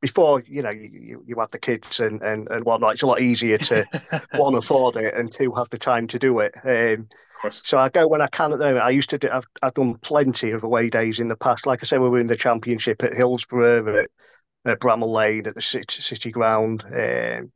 [0.00, 3.20] before you know you, you have the kids and, and, and whatnot, it's a lot
[3.20, 3.86] easier to
[4.34, 6.54] one afford it and two have the time to do it.
[6.64, 7.08] Um,
[7.50, 8.84] so I go when I can at the moment.
[8.84, 9.28] I used to do.
[9.32, 11.66] I've, I've done plenty of away days in the past.
[11.66, 14.10] Like I said, we were in the championship at Hillsborough, at,
[14.64, 16.84] at Bramall Lane, at the City, City Ground.
[16.86, 17.50] Um,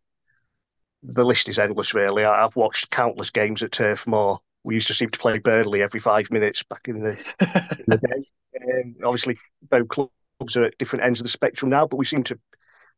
[1.02, 2.24] the list is endless, really.
[2.24, 4.40] I, have watched countless games at Turf Moor.
[4.64, 7.98] We used to seem to play Burnley every five minutes back in the, in the
[8.02, 8.28] day.
[8.62, 9.38] Um, obviously,
[9.68, 12.38] both clubs are at different ends of the spectrum now, but we seem to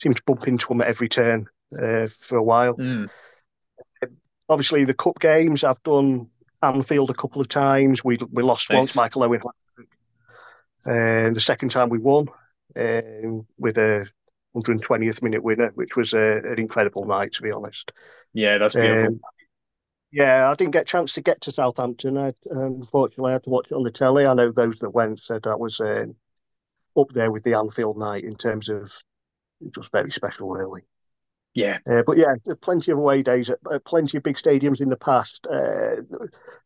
[0.00, 2.74] seem to bump into them at every turn uh, for a while.
[2.74, 3.08] Mm.
[4.48, 6.28] Obviously, the cup games I've done
[6.62, 8.02] Anfield a couple of times.
[8.02, 8.76] We we lost nice.
[8.76, 9.42] once, Michael Owen,
[10.84, 12.28] and the second time we won
[12.76, 14.08] um, with a
[14.56, 17.92] 120th minute winner, which was a, an incredible night, to be honest.
[18.32, 19.14] Yeah, that's beautiful.
[19.14, 19.20] Um,
[20.10, 22.16] yeah, I didn't get a chance to get to Southampton.
[22.16, 24.26] I, unfortunately, I had to watch it on the telly.
[24.26, 26.14] I know those that went said that was um,
[26.96, 28.90] up there with the Anfield night in terms of
[29.74, 30.82] just very special, really.
[31.54, 31.78] Yeah.
[31.90, 34.96] Uh, but yeah, plenty of away days at, at, plenty of big stadiums in the
[34.96, 35.46] past.
[35.46, 36.02] Uh,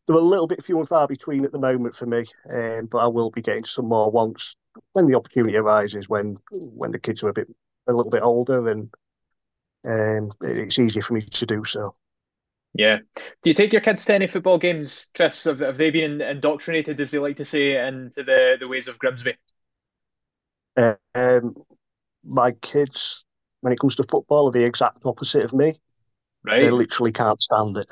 [0.05, 2.99] they're a little bit few and far between at the moment for me, um, but
[2.99, 4.55] I will be getting some more once
[4.93, 6.07] when the opportunity arises.
[6.07, 7.47] When when the kids are a bit
[7.87, 8.93] a little bit older and
[9.85, 11.95] um, it's easier for me to do so.
[12.75, 12.99] Yeah.
[13.15, 15.43] Do you take your kids to any football games, Chris?
[15.43, 18.97] Have, have they been indoctrinated, as they like to say, into the, the ways of
[18.97, 19.35] Grimsby?
[21.13, 21.55] Um,
[22.25, 23.25] my kids,
[23.61, 25.75] when it comes to football, are the exact opposite of me.
[26.43, 26.63] Right.
[26.63, 27.87] They literally can't stand it.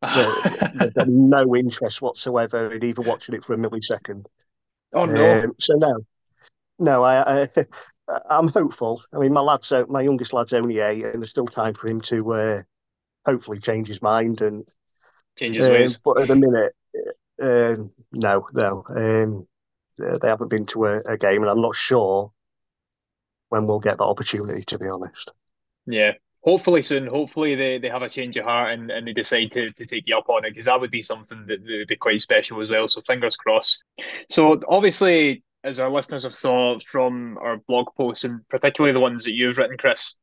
[0.78, 4.26] They've got no interest whatsoever in even watching it for a millisecond.
[4.92, 5.42] Oh no!
[5.42, 5.98] Um, so no,
[6.78, 7.48] no, I, I
[8.30, 9.02] I'm hopeful.
[9.12, 12.00] I mean, my lad's my youngest lad's only eight, and there's still time for him
[12.02, 12.62] to uh,
[13.28, 14.64] hopefully change his mind and
[15.38, 15.98] change his um, ways.
[15.98, 16.74] But at the minute,
[17.42, 17.76] uh,
[18.12, 19.46] no, no, um,
[19.98, 22.32] they haven't been to a, a, game, and I'm not sure
[23.48, 24.64] when we'll get that opportunity.
[24.64, 25.32] To be honest.
[25.86, 26.12] Yeah,
[26.42, 27.06] hopefully soon.
[27.06, 30.04] Hopefully they, they have a change of heart and, and they decide to, to take
[30.06, 32.60] you up on it because that would be something that, that would be quite special
[32.60, 32.88] as well.
[32.88, 33.84] So fingers crossed.
[34.28, 39.24] So obviously as our listeners have saw from our blog posts, and particularly the ones
[39.24, 40.14] that you've written, Chris,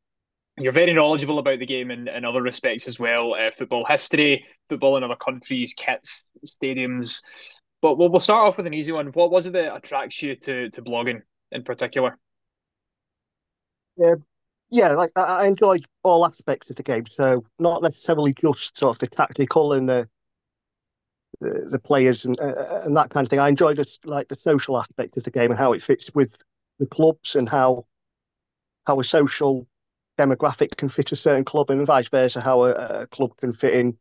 [0.58, 4.46] you're very knowledgeable about the game in, in other respects as well uh, football history,
[4.70, 7.22] football in other countries, kits, stadiums.
[7.82, 9.08] But we'll, we'll start off with an easy one.
[9.08, 12.18] What was it that attracts you to, to blogging in particular?
[13.98, 14.15] Yeah,
[14.70, 17.06] yeah, like I enjoy all aspects of the game.
[17.15, 20.10] So not necessarily just sort of the tactical and the
[21.41, 23.39] the, the players and uh, and that kind of thing.
[23.39, 26.32] I enjoy just like the social aspect of the game and how it fits with
[26.80, 27.86] the clubs and how
[28.86, 29.68] how a social
[30.17, 33.73] demographic can fit a certain club and vice versa, how a, a club can fit
[33.73, 33.97] in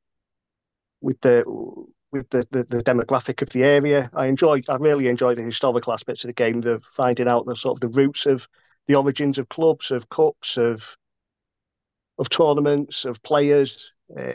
[1.01, 1.45] with the
[2.13, 4.09] with the, the, the, demographic of the area.
[4.15, 7.57] I enjoy I really enjoy the historical aspects of the game, the finding out the
[7.57, 8.47] sort of the roots of
[8.87, 10.85] the origins of clubs, of cups, of
[12.19, 13.93] of tournaments, of players.
[14.17, 14.33] Uh,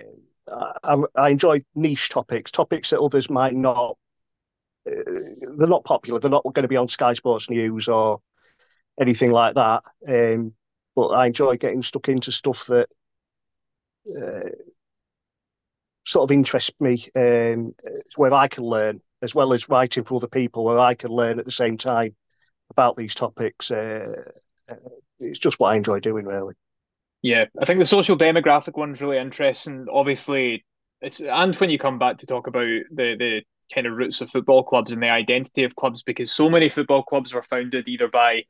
[0.84, 3.98] I, I enjoy niche topics, topics that others might not.
[4.90, 4.94] Uh,
[5.58, 6.20] they're not popular.
[6.20, 8.22] They're not going to be on Sky Sports News or
[9.00, 9.84] anything like that.
[10.08, 10.54] Um,
[11.00, 12.90] but I enjoy getting stuck into stuff that
[14.14, 14.50] uh,
[16.06, 17.74] sort of interests me, um,
[18.18, 21.40] where I can learn, as well as writing for other people, where I can learn
[21.40, 22.18] at the same time
[22.70, 23.72] about these topics.
[23.72, 24.24] Uh,
[24.70, 24.76] uh
[25.22, 26.56] it's just what I enjoy doing, really.
[27.22, 29.86] Yeah, I think the social demographic one's really interesting.
[29.90, 30.66] Obviously,
[31.00, 33.42] it's and when you come back to talk about the the
[33.74, 37.04] kind of roots of football clubs and the identity of clubs, because so many football
[37.04, 38.44] clubs were founded either by,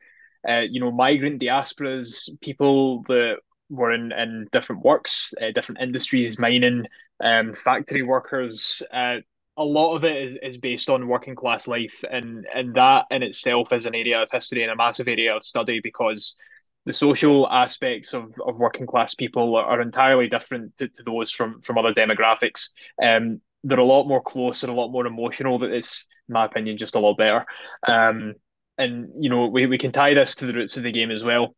[0.47, 3.37] uh, you know, migrant diasporas, people that
[3.69, 6.85] were in, in different works, uh, different industries, mining,
[7.23, 8.81] um, factory workers.
[8.91, 9.17] Uh,
[9.57, 13.23] a lot of it is, is based on working class life, and and that in
[13.23, 16.37] itself is an area of history and a massive area of study because
[16.85, 21.31] the social aspects of, of working class people are, are entirely different to, to those
[21.31, 22.69] from from other demographics.
[23.03, 25.59] Um, they're a lot more close and a lot more emotional.
[25.59, 27.45] But it's, in my opinion, just a lot better.
[27.85, 28.35] Um,
[28.79, 31.23] and you know, we, we can tie this to the roots of the game as
[31.23, 31.55] well.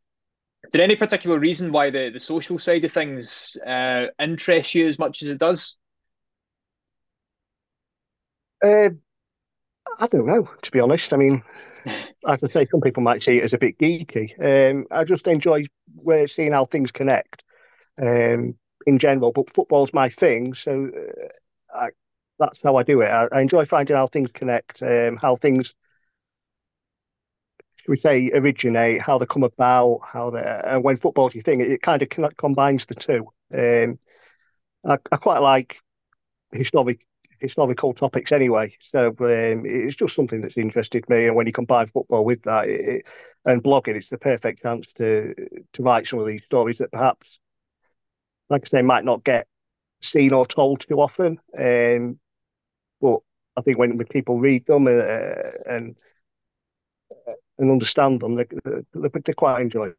[0.66, 4.88] Is there any particular reason why the, the social side of things uh, interests you
[4.88, 5.78] as much as it does?
[8.64, 8.90] Uh,
[10.00, 11.14] I don't know, to be honest.
[11.14, 11.44] I mean,
[11.86, 14.34] as I say, some people might see it as a bit geeky.
[14.40, 15.66] Um, I just enjoy
[16.28, 17.44] seeing how things connect
[18.02, 18.56] um,
[18.86, 19.32] in general.
[19.32, 21.90] But football's my thing, so uh, I,
[22.40, 23.08] that's how I do it.
[23.08, 25.74] I, I enjoy finding how things connect, um, how things,
[27.88, 30.62] we say, originate, how they come about, how they.
[30.66, 33.28] And when football's your thing, it, it kind of combines the two.
[33.54, 34.00] Um,
[34.86, 35.78] I, I quite like
[36.54, 37.06] historic
[37.40, 38.76] historical topics anyway.
[38.92, 41.28] So um, it's just something that's interested me.
[41.28, 43.06] And when you combine football with that it,
[43.46, 45.34] and blogging, it's the perfect chance to
[45.74, 47.40] to write some of these stories that perhaps,
[48.50, 49.48] like I say, might not get
[50.02, 51.40] seen or told too often.
[51.58, 52.20] Um,
[53.02, 53.20] but
[53.58, 54.92] I think when, when people read them uh,
[55.68, 55.98] and
[57.62, 59.92] and understand them, they, they, they quite enjoy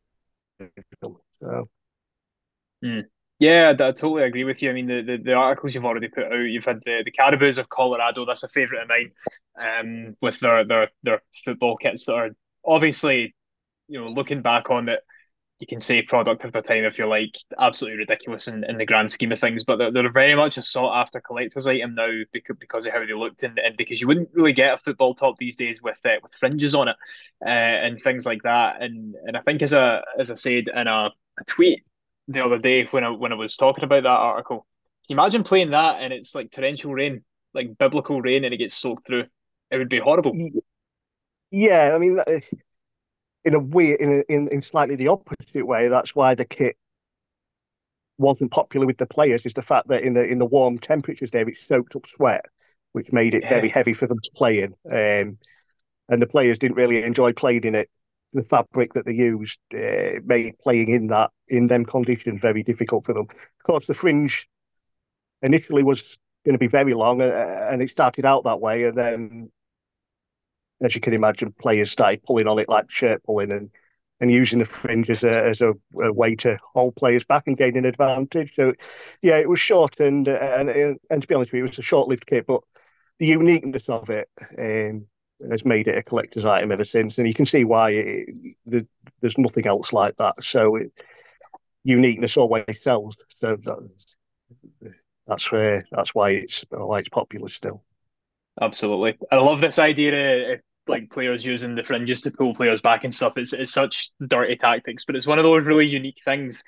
[0.59, 1.16] them.
[1.40, 1.68] So.
[2.85, 3.05] Mm.
[3.38, 4.70] Yeah, I totally agree with you.
[4.70, 7.59] I mean, the, the, the, articles you've already put out, you've had the, the Caribous
[7.59, 8.25] of Colorado.
[8.25, 9.12] That's a favourite of mine.
[9.59, 12.31] Um, with their their their football kits that are
[12.64, 13.35] obviously,
[13.88, 15.01] you know, looking back on it,
[15.62, 18.85] you can say product of the time if you're like absolutely ridiculous in, in the
[18.85, 19.64] grand scheme of things.
[19.64, 23.07] But they're, they're very much a sought after collector's item now because because of how
[23.07, 26.01] they looked and, and because you wouldn't really get a football top these days with
[26.05, 26.96] uh, with fringes on it
[27.46, 28.83] uh, and things like that.
[28.83, 31.85] And and I think as a as I said in a, a tweet
[32.27, 34.66] the other day when I when I was talking about that article.
[35.07, 37.22] Can you imagine playing that and it's like torrential rain,
[37.55, 39.27] like biblical rain, and it gets soaked through?
[39.70, 40.37] It would be horrible.
[41.53, 42.18] Yeah, I mean,
[43.44, 46.76] in a weird, in a, in in slightly the opposite way, that's why the kit
[48.18, 49.44] wasn't popular with the players.
[49.44, 52.46] Is the fact that in the in the warm temperatures there, it soaked up sweat,
[52.92, 53.48] which made it yeah.
[53.48, 54.74] very heavy for them to play in.
[54.90, 55.38] Um,
[56.09, 57.90] and the players didn't really enjoy playing in it
[58.33, 63.05] the fabric that they used uh, made playing in that in them conditions very difficult
[63.05, 63.26] for them.
[63.31, 64.48] Of course, the fringe
[65.42, 66.02] initially was
[66.44, 69.50] going to be very long, uh, and it started out that way, and then,
[70.83, 73.71] as you can imagine, players started pulling on it like shirt pulling and
[74.21, 77.57] and using the fringe as a as a, a way to hold players back and
[77.57, 78.53] gain an advantage.
[78.55, 78.73] So,
[79.21, 81.83] yeah, it was short and and and to be honest with you, it was a
[81.83, 82.61] short lived kit, but
[83.18, 84.29] the uniqueness of it.
[84.59, 85.07] Um,
[85.51, 88.29] has made it a collector's item ever since, and you can see why it,
[88.64, 88.87] the,
[89.21, 90.35] there's nothing else like that.
[90.40, 90.92] So it,
[91.85, 93.16] uniqueness always sells.
[93.40, 93.57] So
[95.27, 97.83] that's where that's why it's why it's popular still.
[98.61, 103.14] Absolutely, I love this idea like players using the fringes to pull players back and
[103.14, 103.35] stuff.
[103.37, 106.62] It's it's such dirty tactics, but it's one of those really unique things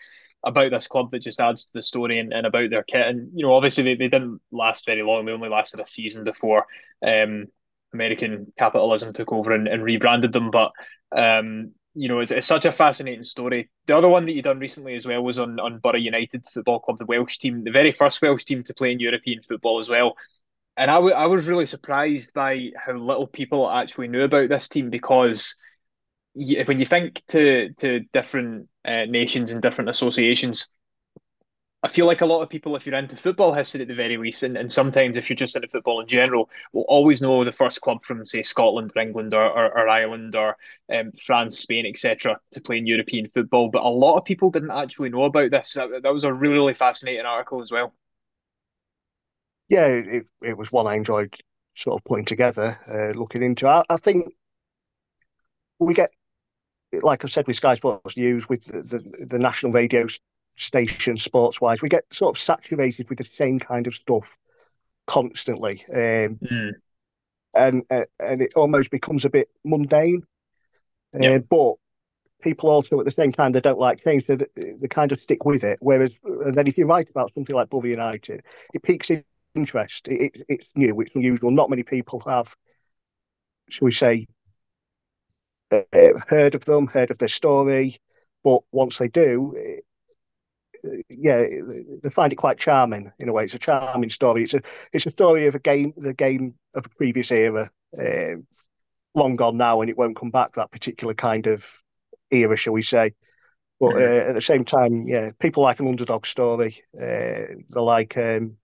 [0.44, 3.06] about this club that just adds to the story and, and about their kit.
[3.06, 5.24] And you know, obviously they, they didn't last very long.
[5.24, 6.66] They only lasted a season before
[7.04, 7.46] um,
[7.92, 10.50] American capitalism took over and, and rebranded them.
[10.50, 10.72] But
[11.16, 13.70] um, you know, it's, it's such a fascinating story.
[13.86, 16.80] The other one that you done recently as well was on on Borough United Football
[16.80, 19.88] Club, the Welsh team, the very first Welsh team to play in European football as
[19.88, 20.14] well.
[20.76, 24.68] And I, w- I was really surprised by how little people actually knew about this
[24.68, 25.56] team because
[26.34, 30.68] when you think to to different uh, nations and different associations,
[31.82, 34.16] I feel like a lot of people, if you're into football history at the very
[34.16, 37.52] least, and, and sometimes if you're just into football in general, will always know the
[37.52, 40.56] first club from, say, Scotland or England or, or, or Ireland or
[40.90, 43.68] um, France, Spain, etc., to play in European football.
[43.68, 45.74] But a lot of people didn't actually know about this.
[45.74, 47.92] That, that was a really, really fascinating article as well.
[49.68, 51.34] Yeah, it, it was one I enjoyed
[51.76, 53.66] sort of putting together, uh, looking into.
[53.66, 54.34] I, I think
[55.78, 56.10] we get,
[57.02, 60.06] like I said, with Sky Sports News, with the, the, the national radio
[60.56, 61.82] station sports wise.
[61.82, 64.36] We get sort of saturated with the same kind of stuff
[65.06, 66.72] constantly, um, mm.
[67.54, 70.22] and uh, and it almost becomes a bit mundane.
[71.14, 71.74] Uh, but
[72.42, 75.20] people also at the same time they don't like change, so they, they kind of
[75.20, 75.78] stick with it.
[75.80, 79.10] Whereas, and then if you write about something like Borough United, it piques
[79.54, 80.08] interest.
[80.08, 81.50] It, it, it's new, it's unusual.
[81.50, 82.54] Not many people have,
[83.68, 84.26] shall we say,
[85.70, 85.82] uh,
[86.28, 88.00] heard of them, heard of their story.
[88.42, 89.80] But once they do,
[91.08, 91.44] yeah,
[92.02, 93.44] they find it quite charming in a way.
[93.44, 94.42] It's a charming story.
[94.42, 94.60] It's a
[94.92, 98.36] it's a story of a game, the game of a previous era, uh,
[99.14, 100.54] long gone now, and it won't come back.
[100.54, 101.64] That particular kind of
[102.30, 103.14] era, shall we say?
[103.80, 106.82] But uh, at the same time, yeah, people like an underdog story.
[106.94, 108.56] Uh, they like um,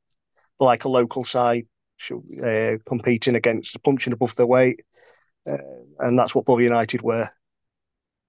[0.65, 1.67] like a local side
[2.11, 4.81] uh, competing against punching above their weight,
[5.49, 5.57] uh,
[5.99, 7.31] and that's what Borough United were.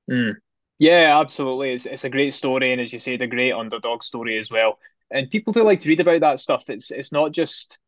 [0.10, 0.36] Mm.
[0.80, 1.74] Yeah, absolutely.
[1.74, 4.80] It's it's a great story, and as you said, a great underdog story as well.
[5.12, 6.70] And people do like to read about that stuff.
[6.70, 7.80] It's it's not just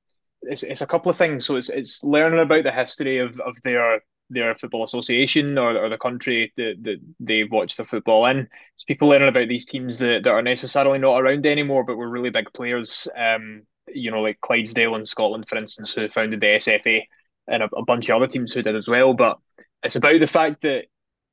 [0.43, 1.45] it's it's a couple of things.
[1.45, 5.89] So it's it's learning about the history of, of their their football association or, or
[5.89, 8.47] the country that, that they watch the football in.
[8.75, 12.09] It's people learning about these teams that, that are necessarily not around anymore, but were
[12.09, 13.07] really big players.
[13.15, 17.07] Um, you know, like Clydesdale in Scotland, for instance, who founded the SFA,
[17.47, 19.13] and a, a bunch of other teams who did as well.
[19.13, 19.37] But
[19.83, 20.85] it's about the fact that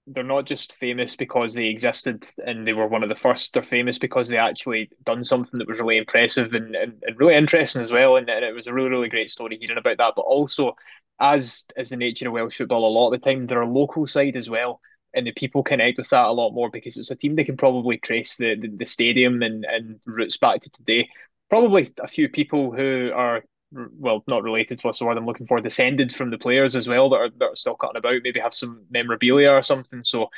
[0.06, 3.54] they're not just famous because they existed and they were one of the first.
[3.54, 7.36] They're famous because they actually done something that was really impressive and, and, and really
[7.36, 8.16] interesting as well.
[8.16, 10.14] And, and it was a really, really great story hearing about that.
[10.16, 10.74] But also,
[11.20, 14.06] as as the nature of Welsh football, a lot of the time they're a local
[14.06, 14.80] side as well.
[15.12, 17.56] And the people connect with that a lot more because it's a team that can
[17.56, 21.08] probably trace the, the, the stadium and, and roots back to today.
[21.50, 24.80] Probably a few people who are well, not related.
[24.82, 25.60] What's the word I'm looking for?
[25.60, 28.22] Descended from the players as well that are that are still cutting about.
[28.22, 30.02] Maybe have some memorabilia or something.
[30.04, 30.28] So uh,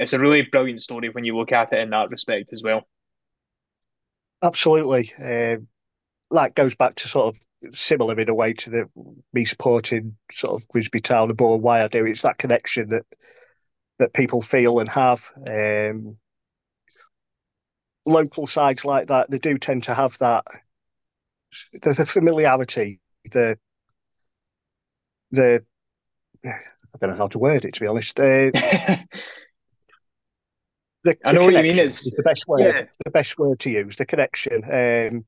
[0.00, 2.86] it's a really brilliant story when you look at it in that respect as well.
[4.42, 5.12] Absolutely.
[5.18, 5.56] Uh,
[6.30, 8.90] that goes back to sort of similar in a way to the
[9.32, 11.56] me supporting sort of Grimsby Town and Borough.
[11.56, 13.06] Why I do it's that connection that
[13.98, 15.22] that people feel and have.
[15.46, 16.16] Um,
[18.04, 20.44] local sides like that, they do tend to have that
[21.82, 23.58] the, the familiarity, the
[25.30, 25.62] the
[26.44, 26.58] I
[27.00, 28.18] don't know how to word it to be honest.
[28.18, 28.50] Uh,
[31.04, 31.78] the, I know what you mean.
[31.78, 32.60] It's the best word.
[32.60, 32.84] Yeah.
[33.04, 33.96] The best word to use.
[33.96, 34.64] The connection.
[34.64, 35.24] Um,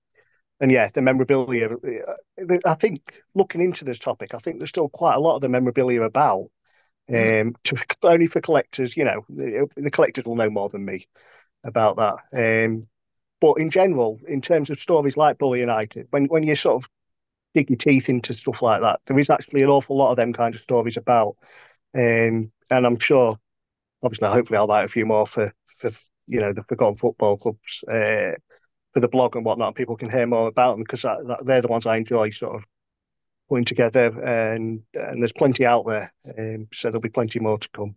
[0.61, 1.69] and yeah, the memorabilia.
[1.71, 3.01] Uh, I think
[3.35, 6.51] looking into this topic, I think there's still quite a lot of the memorabilia about.
[7.11, 7.49] Mm.
[7.49, 11.07] Um, to, only for collectors, you know, the, the, collectors will know more than me
[11.65, 12.65] about that.
[12.67, 12.87] Um,
[13.41, 16.91] but in general, in terms of stories like Borough United, when when you sort of
[17.55, 20.33] dig your teeth into stuff like that, there is actually an awful lot of them
[20.33, 21.37] kind of stories about.
[21.95, 23.39] Um, and I'm sure,
[24.03, 25.91] obviously, hopefully, I'll write a few more for for
[26.27, 28.33] you know the forgotten football clubs uh,
[28.93, 29.75] for the blog and whatnot.
[29.75, 31.03] People can hear more about them because
[31.45, 32.65] they're the ones I enjoy sort of
[33.49, 36.13] putting together, and and there's plenty out there.
[36.39, 37.97] Um, so there'll be plenty more to come.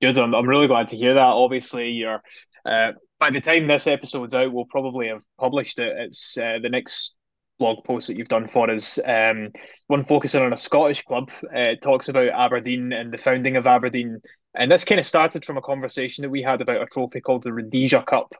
[0.00, 0.18] Good.
[0.18, 1.20] I'm, I'm really glad to hear that.
[1.20, 2.22] Obviously, you're
[2.64, 5.96] uh, by the time this episode's out, we'll probably have published it.
[5.98, 7.18] It's uh, the next
[7.58, 8.98] blog post that you've done for us.
[9.04, 9.50] Um,
[9.88, 11.30] one focusing on a Scottish club.
[11.54, 14.20] Uh, talks about Aberdeen and the founding of Aberdeen.
[14.54, 17.42] And this kind of started from a conversation that we had about a trophy called
[17.42, 18.32] the Rhodesia Cup,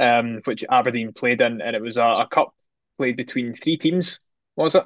[0.00, 1.60] um, which Aberdeen played in.
[1.60, 2.52] And it was a, a cup
[2.96, 4.18] played between three teams,
[4.56, 4.84] was it?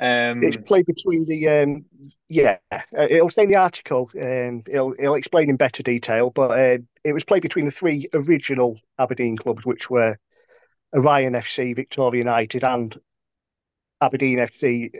[0.00, 1.84] Um, it's played between the um,
[2.28, 2.58] yeah.
[2.70, 4.10] Uh, it'll say in the article.
[4.20, 8.08] Um, it'll it'll explain in better detail, but uh, it was played between the three
[8.12, 10.18] original Aberdeen clubs, which were
[10.94, 12.96] Orion FC, Victoria United, and
[14.00, 14.92] Aberdeen FC,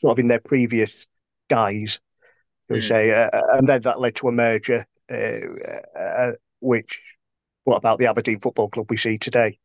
[0.00, 1.06] sort of in their previous
[1.48, 1.98] guise,
[2.70, 2.74] mm.
[2.74, 7.00] we say, uh, and then that led to a merger, uh, uh, which
[7.64, 9.58] what about the Aberdeen Football Club we see today?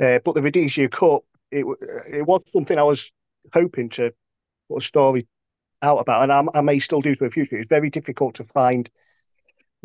[0.00, 1.64] Uh, but the Rhodesia Cup, it
[2.08, 3.10] it was something I was
[3.52, 4.12] hoping to
[4.68, 5.26] put a story
[5.82, 7.56] out about, and I, I may still do to the future.
[7.56, 8.88] It's very difficult to find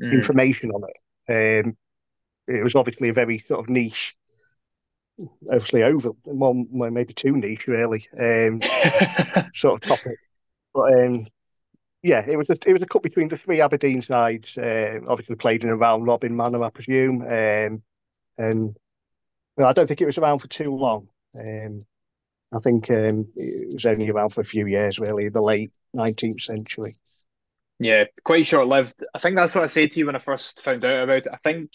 [0.02, 0.12] mm.
[0.12, 1.65] information on it.
[1.65, 1.78] Um,
[2.47, 4.15] it was obviously a very sort of niche,
[5.49, 8.62] obviously over one, well, maybe two niche, really, um,
[9.54, 10.17] sort of topic.
[10.73, 11.28] But um,
[12.02, 14.58] yeah, it was a it was a cut between the three Aberdeen sides.
[14.58, 17.82] Uh, obviously played in a round robin manner, I presume, um,
[18.38, 18.76] and
[19.56, 21.08] well, I don't think it was around for too long.
[21.39, 21.86] Um,
[22.55, 26.41] I think um, it was only around for a few years, really, the late 19th
[26.41, 26.97] century.
[27.79, 29.03] Yeah, quite short lived.
[29.13, 31.27] I think that's what I said to you when I first found out about it.
[31.31, 31.69] I think it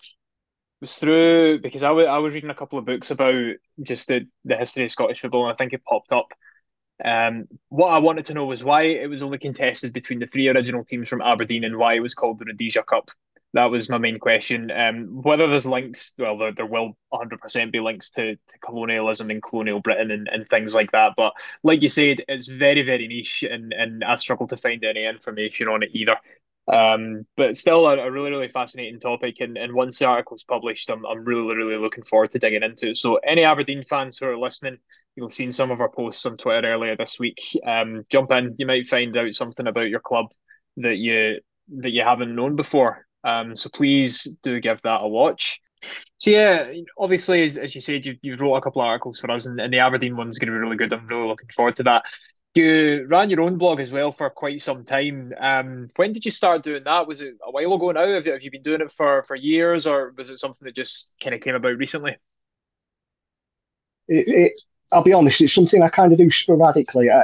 [0.83, 4.27] was through because I, w- I was reading a couple of books about just the,
[4.45, 6.29] the history of Scottish football, and I think it popped up.
[7.05, 10.49] Um, what I wanted to know was why it was only contested between the three
[10.49, 13.11] original teams from Aberdeen and why it was called the Rhodesia Cup
[13.55, 14.71] that was my main question.
[14.71, 19.43] Um, whether there's links, well, there, there will 100% be links to, to colonialism and
[19.43, 21.15] colonial Britain and, and things like that.
[21.17, 21.33] But
[21.63, 25.69] like you said, it's very, very niche, and, and I struggle to find any information
[25.69, 26.17] on it either.
[26.71, 29.37] Um, but still a, a, really, really fascinating topic.
[29.41, 32.91] And, and once the article's published, I'm, I'm really, really looking forward to digging into
[32.91, 32.99] it.
[32.99, 34.77] So, any Aberdeen fans who are listening,
[35.17, 37.41] you've seen some of our posts on Twitter earlier this week.
[37.67, 40.27] Um, jump in, you might find out something about your club
[40.77, 41.41] that you
[41.79, 43.08] that you haven't known before.
[43.25, 45.61] Um, so please do give that a watch.
[46.19, 49.31] So yeah, obviously, as, as you said, you, you wrote a couple of articles for
[49.31, 50.93] us, and, and the Aberdeen one's going to be really good.
[50.93, 52.07] I'm really looking forward to that.
[52.55, 55.33] You ran your own blog as well for quite some time.
[55.39, 57.07] Um, when did you start doing that?
[57.07, 58.07] Was it a while ago now?
[58.07, 60.75] Have you, have you been doing it for, for years, or was it something that
[60.75, 62.17] just kind of came about recently?
[64.09, 64.53] It, it,
[64.93, 67.11] I'll be honest, it's something I kind of do sporadically.
[67.11, 67.23] I,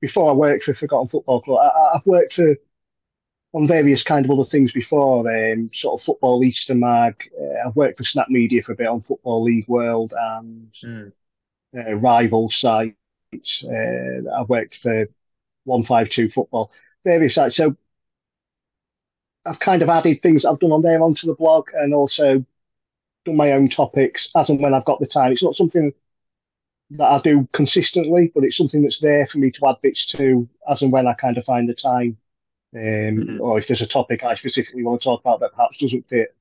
[0.00, 2.54] before I worked for Forgotten Football Club, I, I've worked for
[3.54, 7.14] on various kind of other things before, um, sort of Football Easter Mag.
[7.40, 11.12] Uh, I've worked for Snack Media for a bit on Football League World and mm.
[11.76, 13.64] uh, rival sites.
[13.64, 15.08] Uh, I've worked for
[15.64, 16.70] 152 Football,
[17.04, 17.56] various sites.
[17.56, 17.74] So
[19.46, 22.44] I've kind of added things I've done on there onto the blog and also
[23.24, 25.32] done my own topics as and when I've got the time.
[25.32, 25.92] It's not something
[26.90, 30.46] that I do consistently, but it's something that's there for me to add bits to
[30.68, 32.18] as and when I kind of find the time
[32.74, 33.40] um, mm-hmm.
[33.40, 36.34] or if there's a topic I specifically want to talk about that perhaps doesn't fit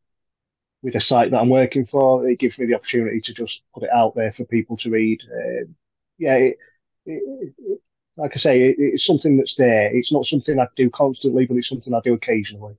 [0.83, 3.83] with a site that I'm working for, it gives me the opportunity to just put
[3.83, 5.21] it out there for people to read.
[5.31, 5.75] Um,
[6.17, 6.57] yeah, it,
[7.05, 7.81] it, it,
[8.15, 9.95] like I say, it's something that's there.
[9.95, 12.75] It's not something I do constantly, but it's something I do occasionally.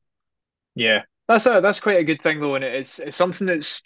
[0.75, 3.81] Yeah, that's a that's quite a good thing though, and it's it's something that's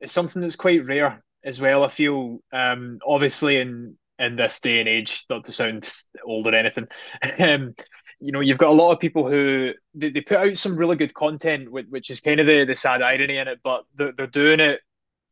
[0.00, 1.84] it's something that's quite rare as well.
[1.84, 5.90] I feel um, obviously in in this day and age, not to sound
[6.24, 6.88] old or anything.
[7.38, 7.74] Um,
[8.22, 10.96] you know, you've got a lot of people who they, they put out some really
[10.96, 14.12] good content, which, which is kind of the, the sad irony in it, but they're,
[14.12, 14.80] they're doing it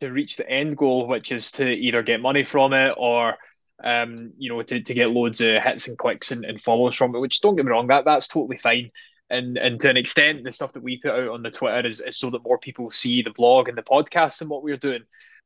[0.01, 3.37] to reach the end goal, which is to either get money from it or
[3.83, 7.15] um, you know, to, to get loads of hits and clicks and, and follows from
[7.15, 8.91] it, which don't get me wrong, that that's totally fine.
[9.31, 12.01] And and to an extent, the stuff that we put out on the Twitter is,
[12.01, 15.05] is so that more people see the blog and the podcast and what we're doing.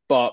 [0.09, 0.33] But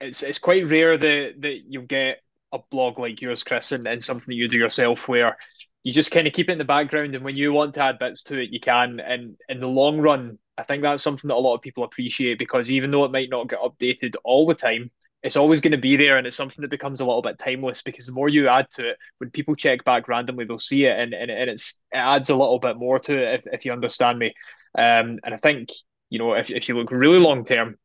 [0.00, 2.18] it's it's quite rare that that you get
[2.52, 5.38] a blog like yours, Chris, and, and something that you do yourself where
[5.84, 7.98] you just kind of keep it in the background and when you want to add
[7.98, 9.00] bits to it, you can.
[9.00, 12.38] And in the long run, I think that's something that a lot of people appreciate
[12.38, 14.90] because even though it might not get updated all the time,
[15.24, 17.80] it's always going to be there and it's something that becomes a little bit timeless
[17.82, 20.98] because the more you add to it when people check back randomly they'll see it
[20.98, 23.72] and, and, and it's it adds a little bit more to it if, if you
[23.72, 24.34] understand me
[24.76, 25.70] um, and i think
[26.10, 27.76] you know if, if you look really long term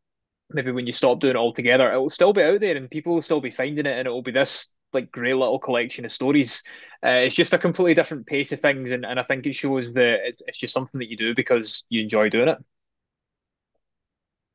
[0.52, 3.22] maybe when you stop doing it altogether it'll still be out there and people will
[3.22, 6.64] still be finding it and it'll be this like great little collection of stories
[7.04, 9.92] uh, it's just a completely different pace of things and, and i think it shows
[9.94, 12.58] that it's, it's just something that you do because you enjoy doing it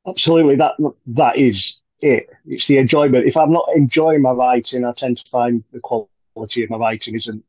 [0.07, 0.73] absolutely that
[1.07, 2.29] that is it.
[2.45, 3.25] It's the enjoyment.
[3.25, 7.15] If I'm not enjoying my writing, I tend to find the quality of my writing
[7.15, 7.43] isn't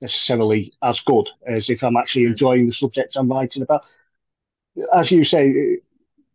[0.00, 3.84] necessarily as good as if I'm actually enjoying the subject I'm writing about.
[4.92, 5.78] As you say,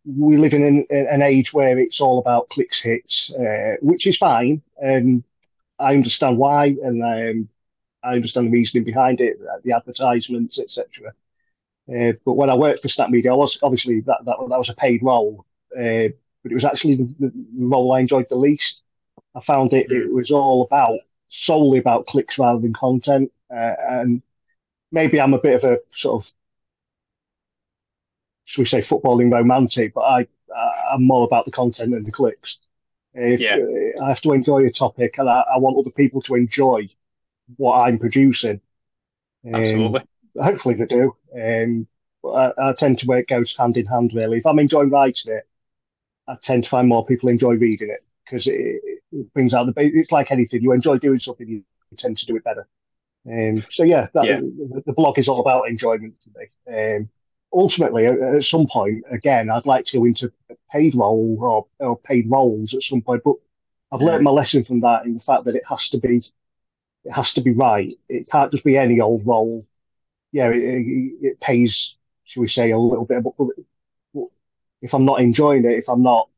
[0.06, 4.16] we live in an, an age where it's all about clicks, hits, uh, which is
[4.16, 5.22] fine, and
[5.80, 7.48] I understand why, and um,
[8.02, 11.12] I understand the reasoning behind it, the advertisements, etc.
[11.90, 14.68] Uh, but when I worked for Snack Media, I was obviously that that, that was
[14.68, 15.46] a paid role.
[15.76, 16.08] Uh,
[16.42, 18.82] but it was actually the, the role I enjoyed the least.
[19.34, 24.22] I found it it was all about solely about clicks rather than content, uh, and
[24.92, 26.32] maybe I'm a bit of a sort of
[28.44, 30.26] should we say footballing romantic, but I
[30.92, 32.56] I'm more about the content than the clicks.
[33.14, 33.56] If yeah.
[34.02, 36.88] I have to enjoy a topic, and I, I want other people to enjoy
[37.56, 38.60] what I'm producing.
[39.44, 40.02] Um, Absolutely.
[40.40, 41.16] Hopefully they do.
[41.34, 41.86] Um,
[42.24, 44.12] I, I, tend to where it goes hand in hand.
[44.14, 45.44] Really, if I'm enjoying writing it,
[46.28, 48.80] I tend to find more people enjoy reading it because it,
[49.12, 49.72] it, brings out the.
[49.76, 50.62] It's like anything.
[50.62, 51.64] You enjoy doing something, you
[51.96, 52.68] tend to do it better.
[53.26, 54.40] Um, so yeah, that, yeah.
[54.40, 56.96] The, the, blog is all about enjoyment to me.
[56.96, 57.10] Um,
[57.52, 60.32] ultimately, at, some point, again, I'd like to go into
[60.70, 63.36] paid role or, or paid roles at some point, but
[63.92, 66.24] I've learned my lesson from that in the fact that it has to be,
[67.04, 67.94] it has to be right.
[68.08, 69.66] It can't just be any old role.
[70.32, 74.26] Yeah, it, it, it pays, should we say, a little bit, but
[74.82, 76.28] if I'm not enjoying it, if I'm not,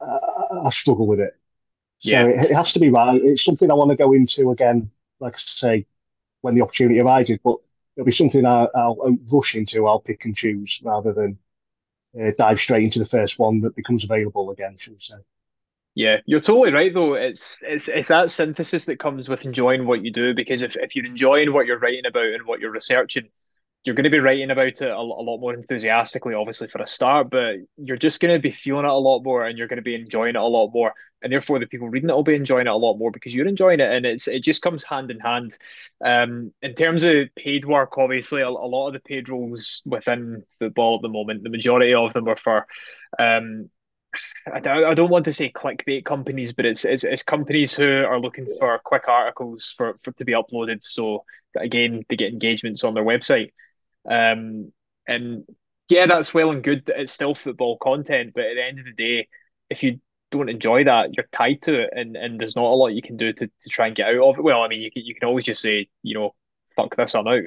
[0.00, 0.18] I,
[0.64, 1.32] I struggle with it.
[1.98, 2.26] So yeah.
[2.26, 3.20] it, it, has to be right.
[3.22, 5.86] It's something I want to go into again, like I say,
[6.40, 7.38] when the opportunity arises.
[7.42, 7.56] But
[7.96, 9.86] it'll be something I, will rush into.
[9.86, 11.38] I'll pick and choose rather than
[12.20, 14.76] uh, dive straight into the first one that becomes available again.
[14.76, 15.14] Should say?
[15.94, 17.14] Yeah, you're totally right though.
[17.14, 20.96] It's it's it's that synthesis that comes with enjoying what you do because if, if
[20.96, 23.28] you're enjoying what you're writing about and what you're researching,
[23.84, 26.86] you're going to be writing about it a, a, lot more enthusiastically, obviously for a
[26.86, 29.76] start, but you're just going to be feeling it a lot more, and you're going
[29.76, 32.34] to be enjoying it a lot more, and therefore the people reading it will be
[32.34, 35.10] enjoying it a lot more because you're enjoying it, and it's it just comes hand
[35.10, 35.56] in hand.
[36.02, 40.44] Um, in terms of paid work, obviously a, a lot of the paid roles within
[40.58, 42.66] football at the moment, the majority of them are for.
[43.18, 43.68] Um,
[44.50, 48.46] I don't, want to say clickbait companies, but it's, it's it's companies who are looking
[48.58, 50.84] for quick articles for, for to be uploaded.
[50.84, 51.24] So
[51.56, 53.50] again, they get engagements on their website.
[54.08, 54.72] Um,
[55.06, 55.44] and
[55.88, 58.92] yeah, that's well and good it's still football content, but at the end of the
[58.92, 59.28] day,
[59.70, 60.00] if you
[60.30, 63.16] don't enjoy that, you're tied to it, and, and there's not a lot you can
[63.16, 64.42] do to, to try and get out of it.
[64.42, 66.34] Well, I mean, you can, you can always just say, you know,
[66.74, 67.42] fuck this, I'm out,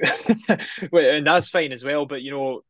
[0.92, 2.06] and that's fine as well.
[2.06, 2.62] But you know,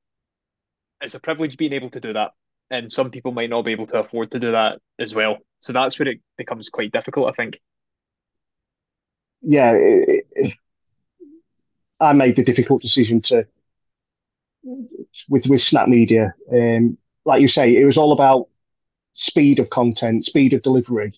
[1.01, 2.33] it's a privilege being able to do that,
[2.71, 5.39] and some people might not be able to afford to do that as well.
[5.61, 7.61] So that's where it becomes quite difficult, I think.
[9.43, 10.55] Yeah, it, it,
[12.01, 13.47] I made the difficult decision to
[14.63, 16.35] with with Snack Media.
[16.53, 18.47] Um, like you say, it was all about
[19.13, 21.13] speed of content, speed of delivery,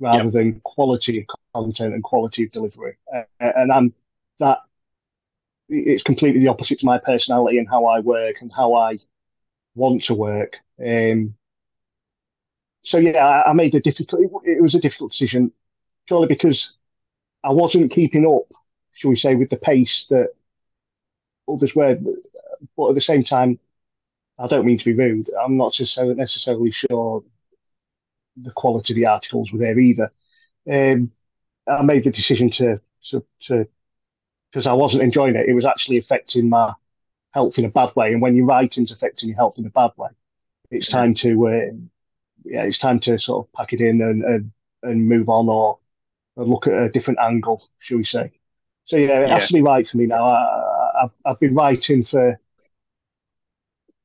[0.00, 0.32] rather yep.
[0.32, 2.96] than quality of content and quality of delivery.
[3.14, 3.94] Uh, and I'm
[4.38, 4.60] that
[5.68, 8.98] it's completely the opposite to my personality and how I work and how I
[9.74, 10.56] want to work.
[10.84, 11.34] Um,
[12.82, 14.22] so yeah, I, I made a difficult.
[14.22, 15.52] It, it was a difficult decision,
[16.06, 16.72] purely because
[17.42, 18.48] I wasn't keeping up,
[18.92, 20.30] shall we say, with the pace that
[21.48, 21.98] others were
[22.76, 23.58] but at the same time,
[24.38, 25.30] I don't mean to be rude.
[25.42, 27.24] I'm not necessarily sure
[28.36, 30.10] the quality of the articles were there either.
[30.70, 31.10] Um,
[31.68, 32.80] I made the decision to
[33.10, 33.68] to to
[34.50, 35.48] because I wasn't enjoying it.
[35.48, 36.74] It was actually affecting my
[37.34, 38.12] health in a bad way.
[38.12, 40.10] And when you're writing's affecting your health in a bad way,
[40.70, 41.52] it's time to uh,
[42.44, 44.52] yeah, it's time to sort of pack it in and and,
[44.82, 45.78] and move on or,
[46.36, 48.32] or look at a different angle, shall we say?
[48.84, 49.34] So yeah, it Yeah.
[49.34, 50.24] has to be right for me now.
[50.26, 52.38] I, I've I've been writing for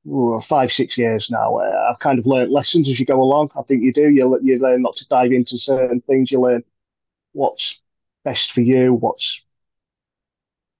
[0.07, 1.57] ooh, five six years now.
[1.57, 3.51] I've kind of learned lessons as you go along.
[3.57, 4.09] I think you do.
[4.09, 6.31] You you learn not to dive into certain things.
[6.31, 6.63] You learn
[7.33, 7.79] what's
[8.23, 9.41] best for you, what's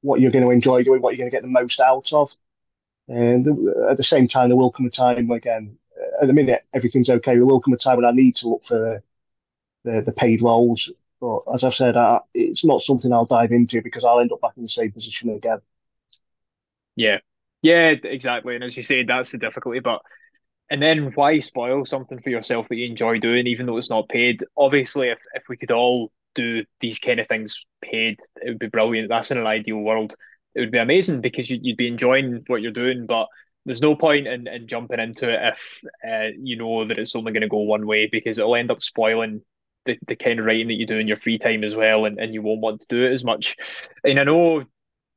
[0.02, 2.32] what you're going to enjoy doing, what you're going to get the most out of.
[3.08, 3.48] And
[3.90, 5.78] at the same time, there will come a time again.
[6.22, 7.36] At the minute, everything's okay.
[7.36, 9.04] There will come a time when I need to look for
[9.84, 10.90] the the paid roles.
[11.20, 14.42] But as I've said, I, it's not something I'll dive into because I'll end up
[14.42, 15.60] back in the same position again.
[16.96, 17.20] Yeah.
[17.62, 18.56] Yeah, exactly.
[18.56, 19.80] And as you said, that's the difficulty.
[19.80, 20.02] But
[20.70, 24.10] and then why spoil something for yourself that you enjoy doing, even though it's not
[24.10, 24.44] paid?
[24.58, 28.68] Obviously, if if we could all do these kind of things paid, it would be
[28.70, 29.10] brilliant.
[29.10, 30.16] That's in an ideal world.
[30.56, 33.28] It would be amazing because you'd, you'd be enjoying what you're doing, but
[33.66, 37.32] there's no point in, in jumping into it if uh, you know that it's only
[37.34, 39.42] going to go one way because it'll end up spoiling
[39.86, 42.20] the, the kind of writing that you do in your free time as well, and,
[42.20, 43.58] and you won't want to do it as much.
[44.04, 44.66] And I know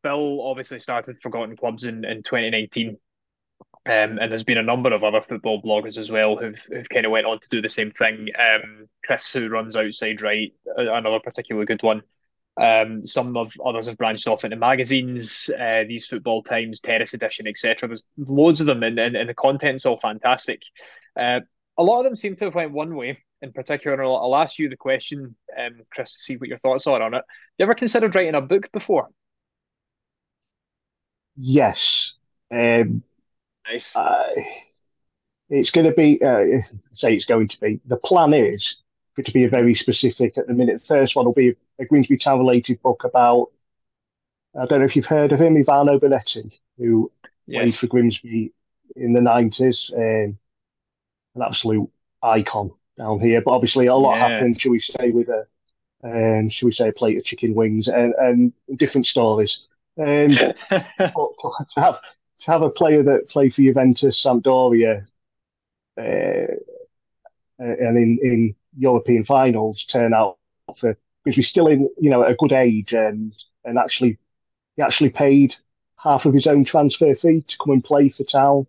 [0.04, 2.96] Bill obviously started Forgotten Clubs in, in 2019.
[3.86, 7.04] Um, and there's been a number of other football bloggers as well who've who've kind
[7.04, 8.28] of went on to do the same thing.
[8.38, 12.02] Um, Chris, who runs Outside Right, another particularly good one.
[12.56, 17.46] Um, some of others have branched off into magazines, uh, these football times, Terrace Edition,
[17.46, 17.88] etc.
[17.88, 20.62] There's loads of them, and, and, and the content's all fantastic.
[21.18, 21.40] Uh,
[21.76, 23.94] a lot of them seem to have went one way in particular.
[23.94, 27.02] And I'll, I'll ask you the question, um, Chris, to see what your thoughts are
[27.02, 27.24] on it.
[27.58, 29.08] You ever considered writing a book before?
[31.36, 32.14] Yes.
[32.50, 33.02] Um,
[33.66, 33.96] Nice.
[33.96, 34.30] uh,
[35.50, 36.62] it's going to be, uh,
[36.92, 38.76] say it's going to be, the plan is
[39.14, 40.80] for to be a very specific at the minute.
[40.80, 43.48] The first one will be a Grimsby Town related book about,
[44.58, 47.10] I don't know if you've heard of him, Ivano Bonetti, who
[47.46, 47.78] yes.
[47.78, 48.52] for Grimsby
[48.96, 50.38] in the 90s, um,
[51.34, 51.90] an absolute
[52.22, 53.40] icon down here.
[53.40, 54.28] But obviously, a lot Yeah.
[54.28, 55.46] happened, shall we say, with a,
[56.04, 59.66] um, shall we say, a plate of chicken wings and, and different stories.
[59.98, 60.30] Um,
[60.70, 61.12] but
[61.74, 62.00] to have
[62.38, 65.06] to have a player that played for Juventus, Sampdoria,
[65.96, 66.54] uh,
[67.58, 70.38] and in, in European finals turn out
[70.78, 73.32] for because he's still in you know at a good age and
[73.64, 74.18] and actually
[74.76, 75.54] he actually paid
[75.96, 78.66] half of his own transfer fee to come and play for Town.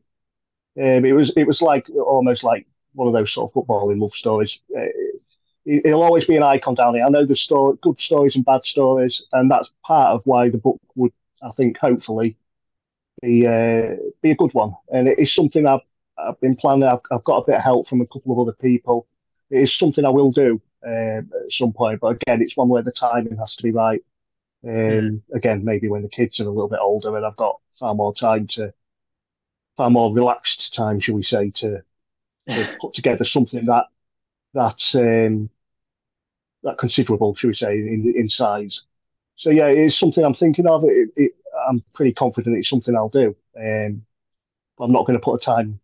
[0.78, 4.13] Um, it was it was like almost like one of those sort of footballing love
[4.13, 4.59] stories.
[4.76, 4.86] Uh,
[5.66, 7.05] he'll always be an icon down here.
[7.05, 10.57] I know the story, good stories and bad stories, and that's part of why the
[10.57, 11.11] book would,
[11.43, 12.38] I think, hopefully
[13.22, 14.76] be uh, be a good one.
[14.91, 15.82] And it is something I've
[16.18, 16.84] I've been planning.
[16.84, 19.07] I've, I've got a bit of help from a couple of other people.
[19.49, 22.84] It is something I will do um, at some point, but again, it's one where
[22.84, 24.03] the timing has to be right.
[24.68, 25.22] Um.
[25.34, 28.13] Again, maybe when the kids are a little bit older and I've got far more
[28.13, 28.74] time to,
[29.78, 31.84] far more relaxed time, shall we say, to,
[32.49, 33.86] to put together something that
[34.53, 35.49] that um,
[36.66, 38.82] that considerable, shall we say, in in size.
[39.36, 40.84] So yeah, it is something I'm thinking of.
[40.84, 41.32] It, it,
[41.68, 43.36] I'm pretty confident it's something I'll do.
[43.57, 44.05] Um,
[44.80, 45.80] I'm not going to put a time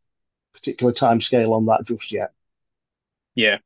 [0.54, 2.34] particular time scale on that just yet.
[3.36, 3.58] Yeah.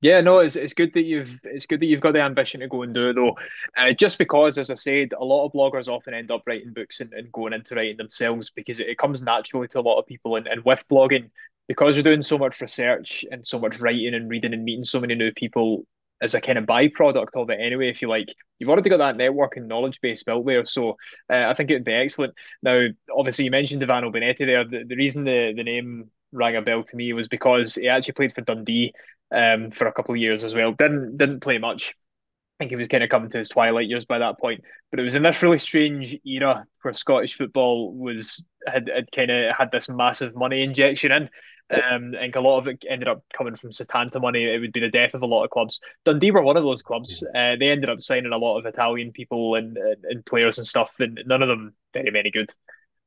[0.00, 2.66] Yeah, no, it's it's good that you've it's good that you've got the ambition to
[2.66, 3.36] go and do it though.
[3.76, 7.00] Uh, just because, as I said, a lot of bloggers often end up writing books
[7.00, 10.06] and, and going into writing themselves because it, it comes naturally to a lot of
[10.06, 10.34] people.
[10.34, 11.30] And, and with blogging,
[11.68, 14.98] because you're doing so much research and so much writing and reading and meeting so
[14.98, 15.86] many new people
[16.22, 19.16] as a kind of byproduct of it anyway, if you like, you've already got that
[19.16, 20.64] network and knowledge base built there.
[20.64, 20.90] So
[21.28, 22.34] uh, I think it would be excellent.
[22.62, 24.64] Now, obviously, you mentioned Ivano Bonetti there.
[24.64, 28.14] The, the reason the, the name rang a bell to me was because he actually
[28.14, 28.92] played for Dundee
[29.34, 30.72] um, for a couple of years as well.
[30.72, 31.90] Didn't didn't play much.
[31.90, 34.62] I think he was kind of coming to his twilight years by that point.
[34.90, 39.30] But it was in this really strange era where Scottish football was had, had kind
[39.30, 41.28] of had this massive money injection in.
[41.70, 44.44] Um, I think a lot of it ended up coming from Setanta money.
[44.44, 45.80] It would be the death of a lot of clubs.
[46.04, 47.26] Dundee were one of those clubs.
[47.34, 50.66] Uh, they ended up signing a lot of Italian people and, and, and players and
[50.66, 52.50] stuff, and none of them very, very good.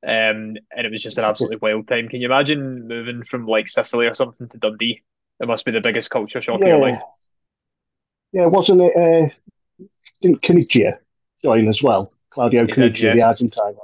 [0.04, 2.10] Um, and it was just an absolutely wild time.
[2.10, 5.02] Can you imagine moving from like Sicily or something to Dundee?
[5.40, 7.00] It must be the biggest culture shock of your life.
[8.32, 8.96] Yeah, yeah, wasn't it?
[8.96, 9.88] Uh,
[10.22, 10.98] didn't Caniggia
[11.42, 12.12] join as well?
[12.30, 13.14] Claudio He yeah.
[13.14, 13.76] the Argentine.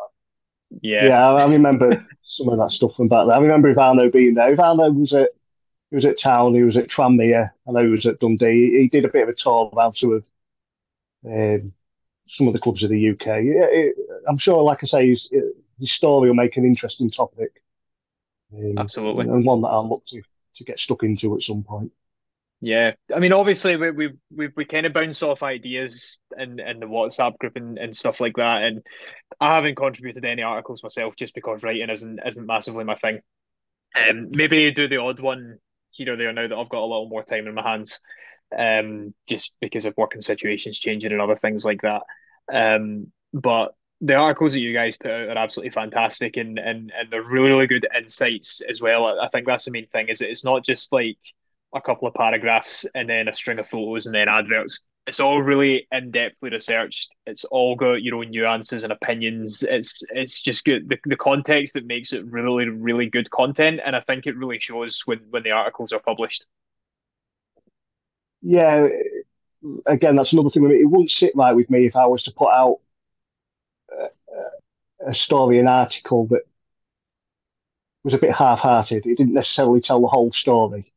[0.82, 1.07] Yeah.
[1.07, 3.36] Yeah, I, I remember some of that stuff from back then.
[3.36, 4.55] I remember Ivano being there.
[4.55, 5.30] Ivano was at
[5.89, 8.72] he was at Town, he was at Tranmere, I know he was at Dundee.
[8.72, 10.26] He, he did a bit of a tour around some of
[11.26, 11.74] um,
[12.26, 13.26] some of the clubs of the UK.
[13.26, 13.95] Yeah, it,
[14.28, 15.30] I'm sure, like I say, his,
[15.80, 17.61] his story will make an interesting topic,
[18.53, 19.26] um, Absolutely.
[19.26, 20.22] and one that I'll look to
[20.55, 21.91] to get stuck into at some point.
[22.64, 26.80] Yeah, I mean, obviously, we we we, we kind of bounce off ideas in, in
[26.80, 28.62] the WhatsApp group and, and stuff like that.
[28.64, 28.84] And
[29.39, 33.20] I haven't contributed any articles myself just because writing isn't isn't massively my thing.
[33.97, 35.59] Um, maybe do the odd one
[35.91, 37.99] here or there now that I've got a little more time in my hands.
[38.57, 42.03] um, just because of working situations changing and other things like that.
[42.53, 47.12] Um, but the articles that you guys put out are absolutely fantastic and and and
[47.12, 49.20] they're really really good insights as well.
[49.22, 51.18] I think that's the main thing is it's not just like
[51.74, 54.82] a couple of paragraphs and then a string of photos and then adverts.
[55.07, 57.15] It's all really in depthly researched.
[57.26, 59.63] It's all got your own nuances and opinions.
[59.63, 63.95] It's it's just good the, the context that makes it really really good content, and
[63.95, 66.45] I think it really shows when when the articles are published.
[68.43, 68.88] Yeah,
[69.88, 70.69] again, that's another thing.
[70.69, 72.78] It wouldn't sit right with me if I was to put out
[73.91, 74.07] a,
[75.07, 76.43] a story, an article that
[78.03, 79.05] was a bit half-hearted.
[79.05, 80.91] It didn't necessarily tell the whole story.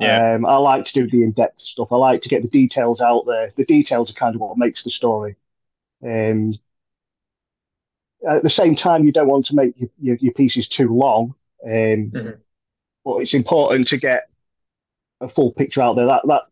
[0.00, 0.34] Yeah.
[0.34, 1.92] Um, I like to do the in-depth stuff.
[1.92, 3.52] I like to get the details out there.
[3.56, 5.36] The details are kind of what makes the story.
[6.02, 6.58] Um,
[8.28, 11.34] at the same time, you don't want to make your, your, your pieces too long,
[11.64, 12.30] um, mm-hmm.
[13.04, 14.22] but it's important to get
[15.20, 16.06] a full picture out there.
[16.06, 16.42] That that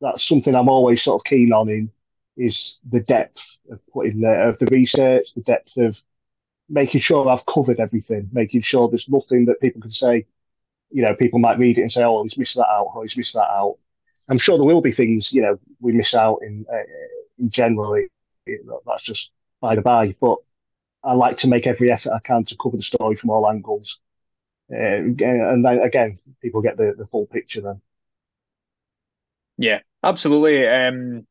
[0.00, 1.90] that's something I'm always sort of keen on in
[2.36, 6.00] is the depth of putting the, of the research, the depth of
[6.68, 10.26] making sure I've covered everything, making sure there's nothing that people can say,
[10.90, 13.16] you know, people might read it and say, oh, he's missed that out, or he's
[13.16, 13.76] missed that out.
[14.30, 16.78] I'm sure there will be things, you know, we miss out in, uh,
[17.38, 18.08] in generally.
[18.86, 19.30] That's just
[19.60, 20.14] by the by.
[20.20, 20.38] But
[21.04, 23.98] I like to make every effort I can to cover the story from all angles.
[24.72, 27.80] Uh, and then again, people get the, the full picture then.
[29.58, 30.66] Yeah, absolutely.
[30.66, 31.26] Um,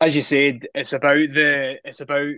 [0.00, 2.34] as you said, it's about the it's about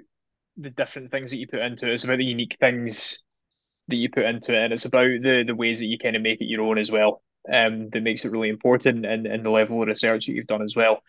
[0.56, 1.94] the different things that you put into it.
[1.94, 3.23] It's about the unique things
[3.88, 6.22] that you put into it, and it's about the the ways that you kind of
[6.22, 7.22] make it your own as well.
[7.52, 10.62] Um, that makes it really important, and and the level of research that you've done
[10.62, 11.02] as well.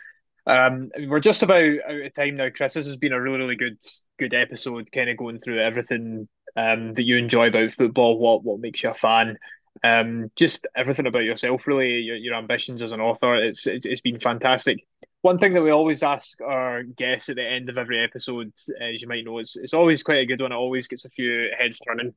[0.47, 2.73] Um, we're just about out of time now, Chris.
[2.73, 3.77] This has been a really, really good,
[4.19, 8.59] good episode, kind of going through everything um, that you enjoy about football, what what
[8.59, 9.37] makes you a fan,
[9.83, 13.35] um, just everything about yourself, really, your, your ambitions as an author.
[13.35, 14.85] It's, it's it's been fantastic.
[15.21, 19.01] One thing that we always ask our guests at the end of every episode, as
[19.01, 20.51] you might know, it's it's always quite a good one.
[20.51, 22.13] It always gets a few heads turning.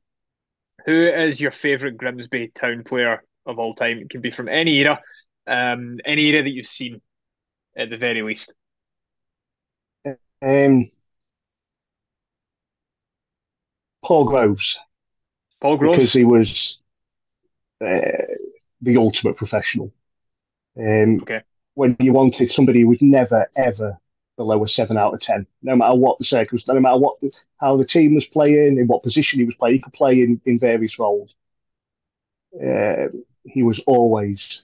[0.85, 3.99] Who is your favourite Grimsby Town player of all time?
[3.99, 4.99] It can be from any era,
[5.47, 7.01] um, any era that you've seen,
[7.77, 8.53] at the very least.
[10.41, 10.89] Um,
[14.03, 14.77] Paul Groves.
[15.61, 16.77] Paul Groves, because he was
[17.81, 18.25] uh,
[18.81, 19.91] the ultimate professional.
[20.77, 21.41] Um, okay.
[21.73, 23.97] When you wanted somebody who would never ever
[24.39, 27.29] below a seven out of ten, no matter what the circumstances, no matter what the,
[27.59, 30.39] how the team was playing, in what position he was playing, he could play in,
[30.45, 31.35] in various roles.
[32.55, 33.09] Uh,
[33.43, 34.61] he was always,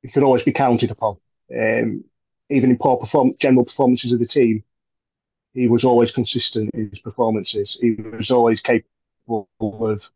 [0.00, 1.16] he could always be counted upon.
[1.54, 2.02] Um,
[2.48, 4.64] even in poor perform- general performances of the team,
[5.52, 7.76] he was always consistent in his performances.
[7.78, 10.08] He was always capable of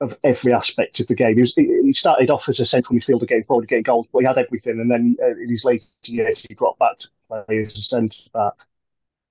[0.00, 1.34] of every aspect of the game.
[1.34, 4.26] He, was, he started off as a central midfielder getting forward, getting goals, but he
[4.26, 4.80] had everything.
[4.80, 8.22] And then uh, in his later years, he dropped back to play as a centre
[8.32, 8.54] back.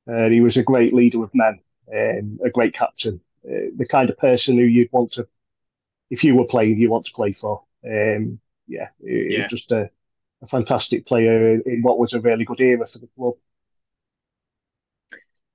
[0.07, 1.59] Uh, he was a great leader of men,
[1.93, 5.27] um, a great captain, uh, the kind of person who you'd want to,
[6.09, 7.63] if you were playing, you want to play for.
[7.85, 9.47] Um, yeah, yeah.
[9.47, 9.89] just a,
[10.41, 13.33] a fantastic player in, in, what was a really good era for the club.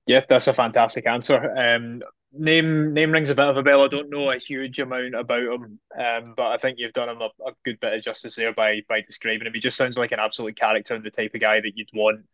[0.07, 1.57] Yeah, that's a fantastic answer.
[1.57, 2.03] Um,
[2.37, 3.83] name name rings a bit of a bell.
[3.83, 7.21] I don't know a huge amount about him, um, but I think you've done him
[7.21, 9.55] a, a, good bit of justice there by by describing him.
[9.55, 12.25] He just sounds like an absolute character and the type of guy that you'd want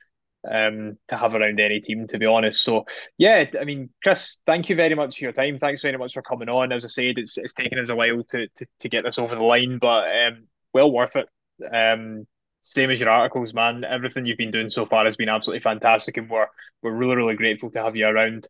[0.51, 2.63] um, to have around any team, to be honest.
[2.63, 2.87] So
[3.19, 5.59] yeah, I mean, Chris, thank you very much for your time.
[5.59, 6.73] Thanks very much for coming on.
[6.73, 9.35] As I said, it's it's taken us a while to to, to get this over
[9.35, 11.29] the line, but um, well worth it.
[11.73, 12.27] Um,
[12.61, 13.85] same as your articles, man.
[13.85, 16.47] Everything you've been doing so far has been absolutely fantastic, and we're
[16.83, 18.49] we're really really grateful to have you around.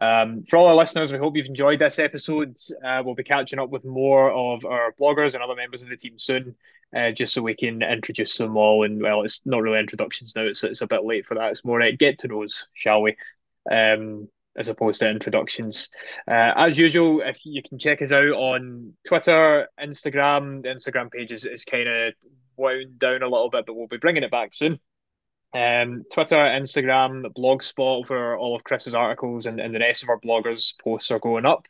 [0.00, 2.56] Um, for all our listeners, we hope you've enjoyed this episode.
[2.84, 5.96] Uh, we'll be catching up with more of our bloggers and other members of the
[5.96, 6.54] team soon,
[6.96, 8.84] uh, just so we can introduce them all.
[8.84, 11.50] And well, it's not really introductions now; it's it's a bit late for that.
[11.50, 13.16] It's more uh, get to knows, shall we?
[13.70, 15.90] Um, as opposed to introductions.
[16.28, 21.32] Uh, as usual, if you can check us out on Twitter, Instagram, the Instagram page
[21.32, 22.14] is, is kind of
[22.56, 24.78] wound down a little bit, but we'll be bringing it back soon.
[25.54, 30.18] Um, Twitter, Instagram, Blogspot, where all of Chris's articles and, and the rest of our
[30.18, 31.68] bloggers' posts are going up.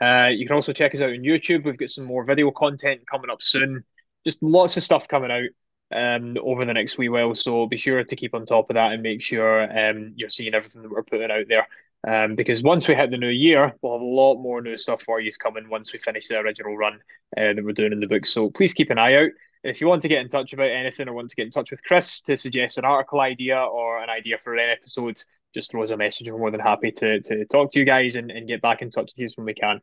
[0.00, 1.64] Uh, you can also check us out on YouTube.
[1.64, 3.84] We've got some more video content coming up soon.
[4.24, 5.50] Just lots of stuff coming out
[5.94, 7.34] um, over the next wee while.
[7.34, 10.54] So be sure to keep on top of that and make sure um, you're seeing
[10.54, 11.68] everything that we're putting out there.
[12.04, 15.02] Um, because once we hit the new year, we'll have a lot more new stuff
[15.02, 16.94] for you coming once we finish the original run
[17.36, 18.26] uh, that we're doing in the book.
[18.26, 19.30] So please keep an eye out.
[19.64, 21.70] If you want to get in touch about anything or want to get in touch
[21.70, 25.22] with Chris to suggest an article idea or an idea for an episode,
[25.54, 26.28] just throw us a message.
[26.28, 28.90] We're more than happy to, to talk to you guys and, and get back in
[28.90, 29.80] touch with you when we can.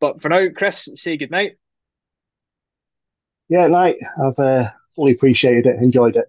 [0.00, 1.52] But for now, Chris, say good night.
[3.48, 3.96] Yeah, night.
[4.22, 6.26] I've uh, fully appreciated it, enjoyed it.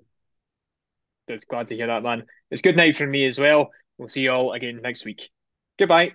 [1.27, 2.23] That's glad to hear that, man.
[2.51, 3.71] It's good night from me as well.
[3.97, 5.29] We'll see you all again next week.
[5.77, 6.13] Goodbye.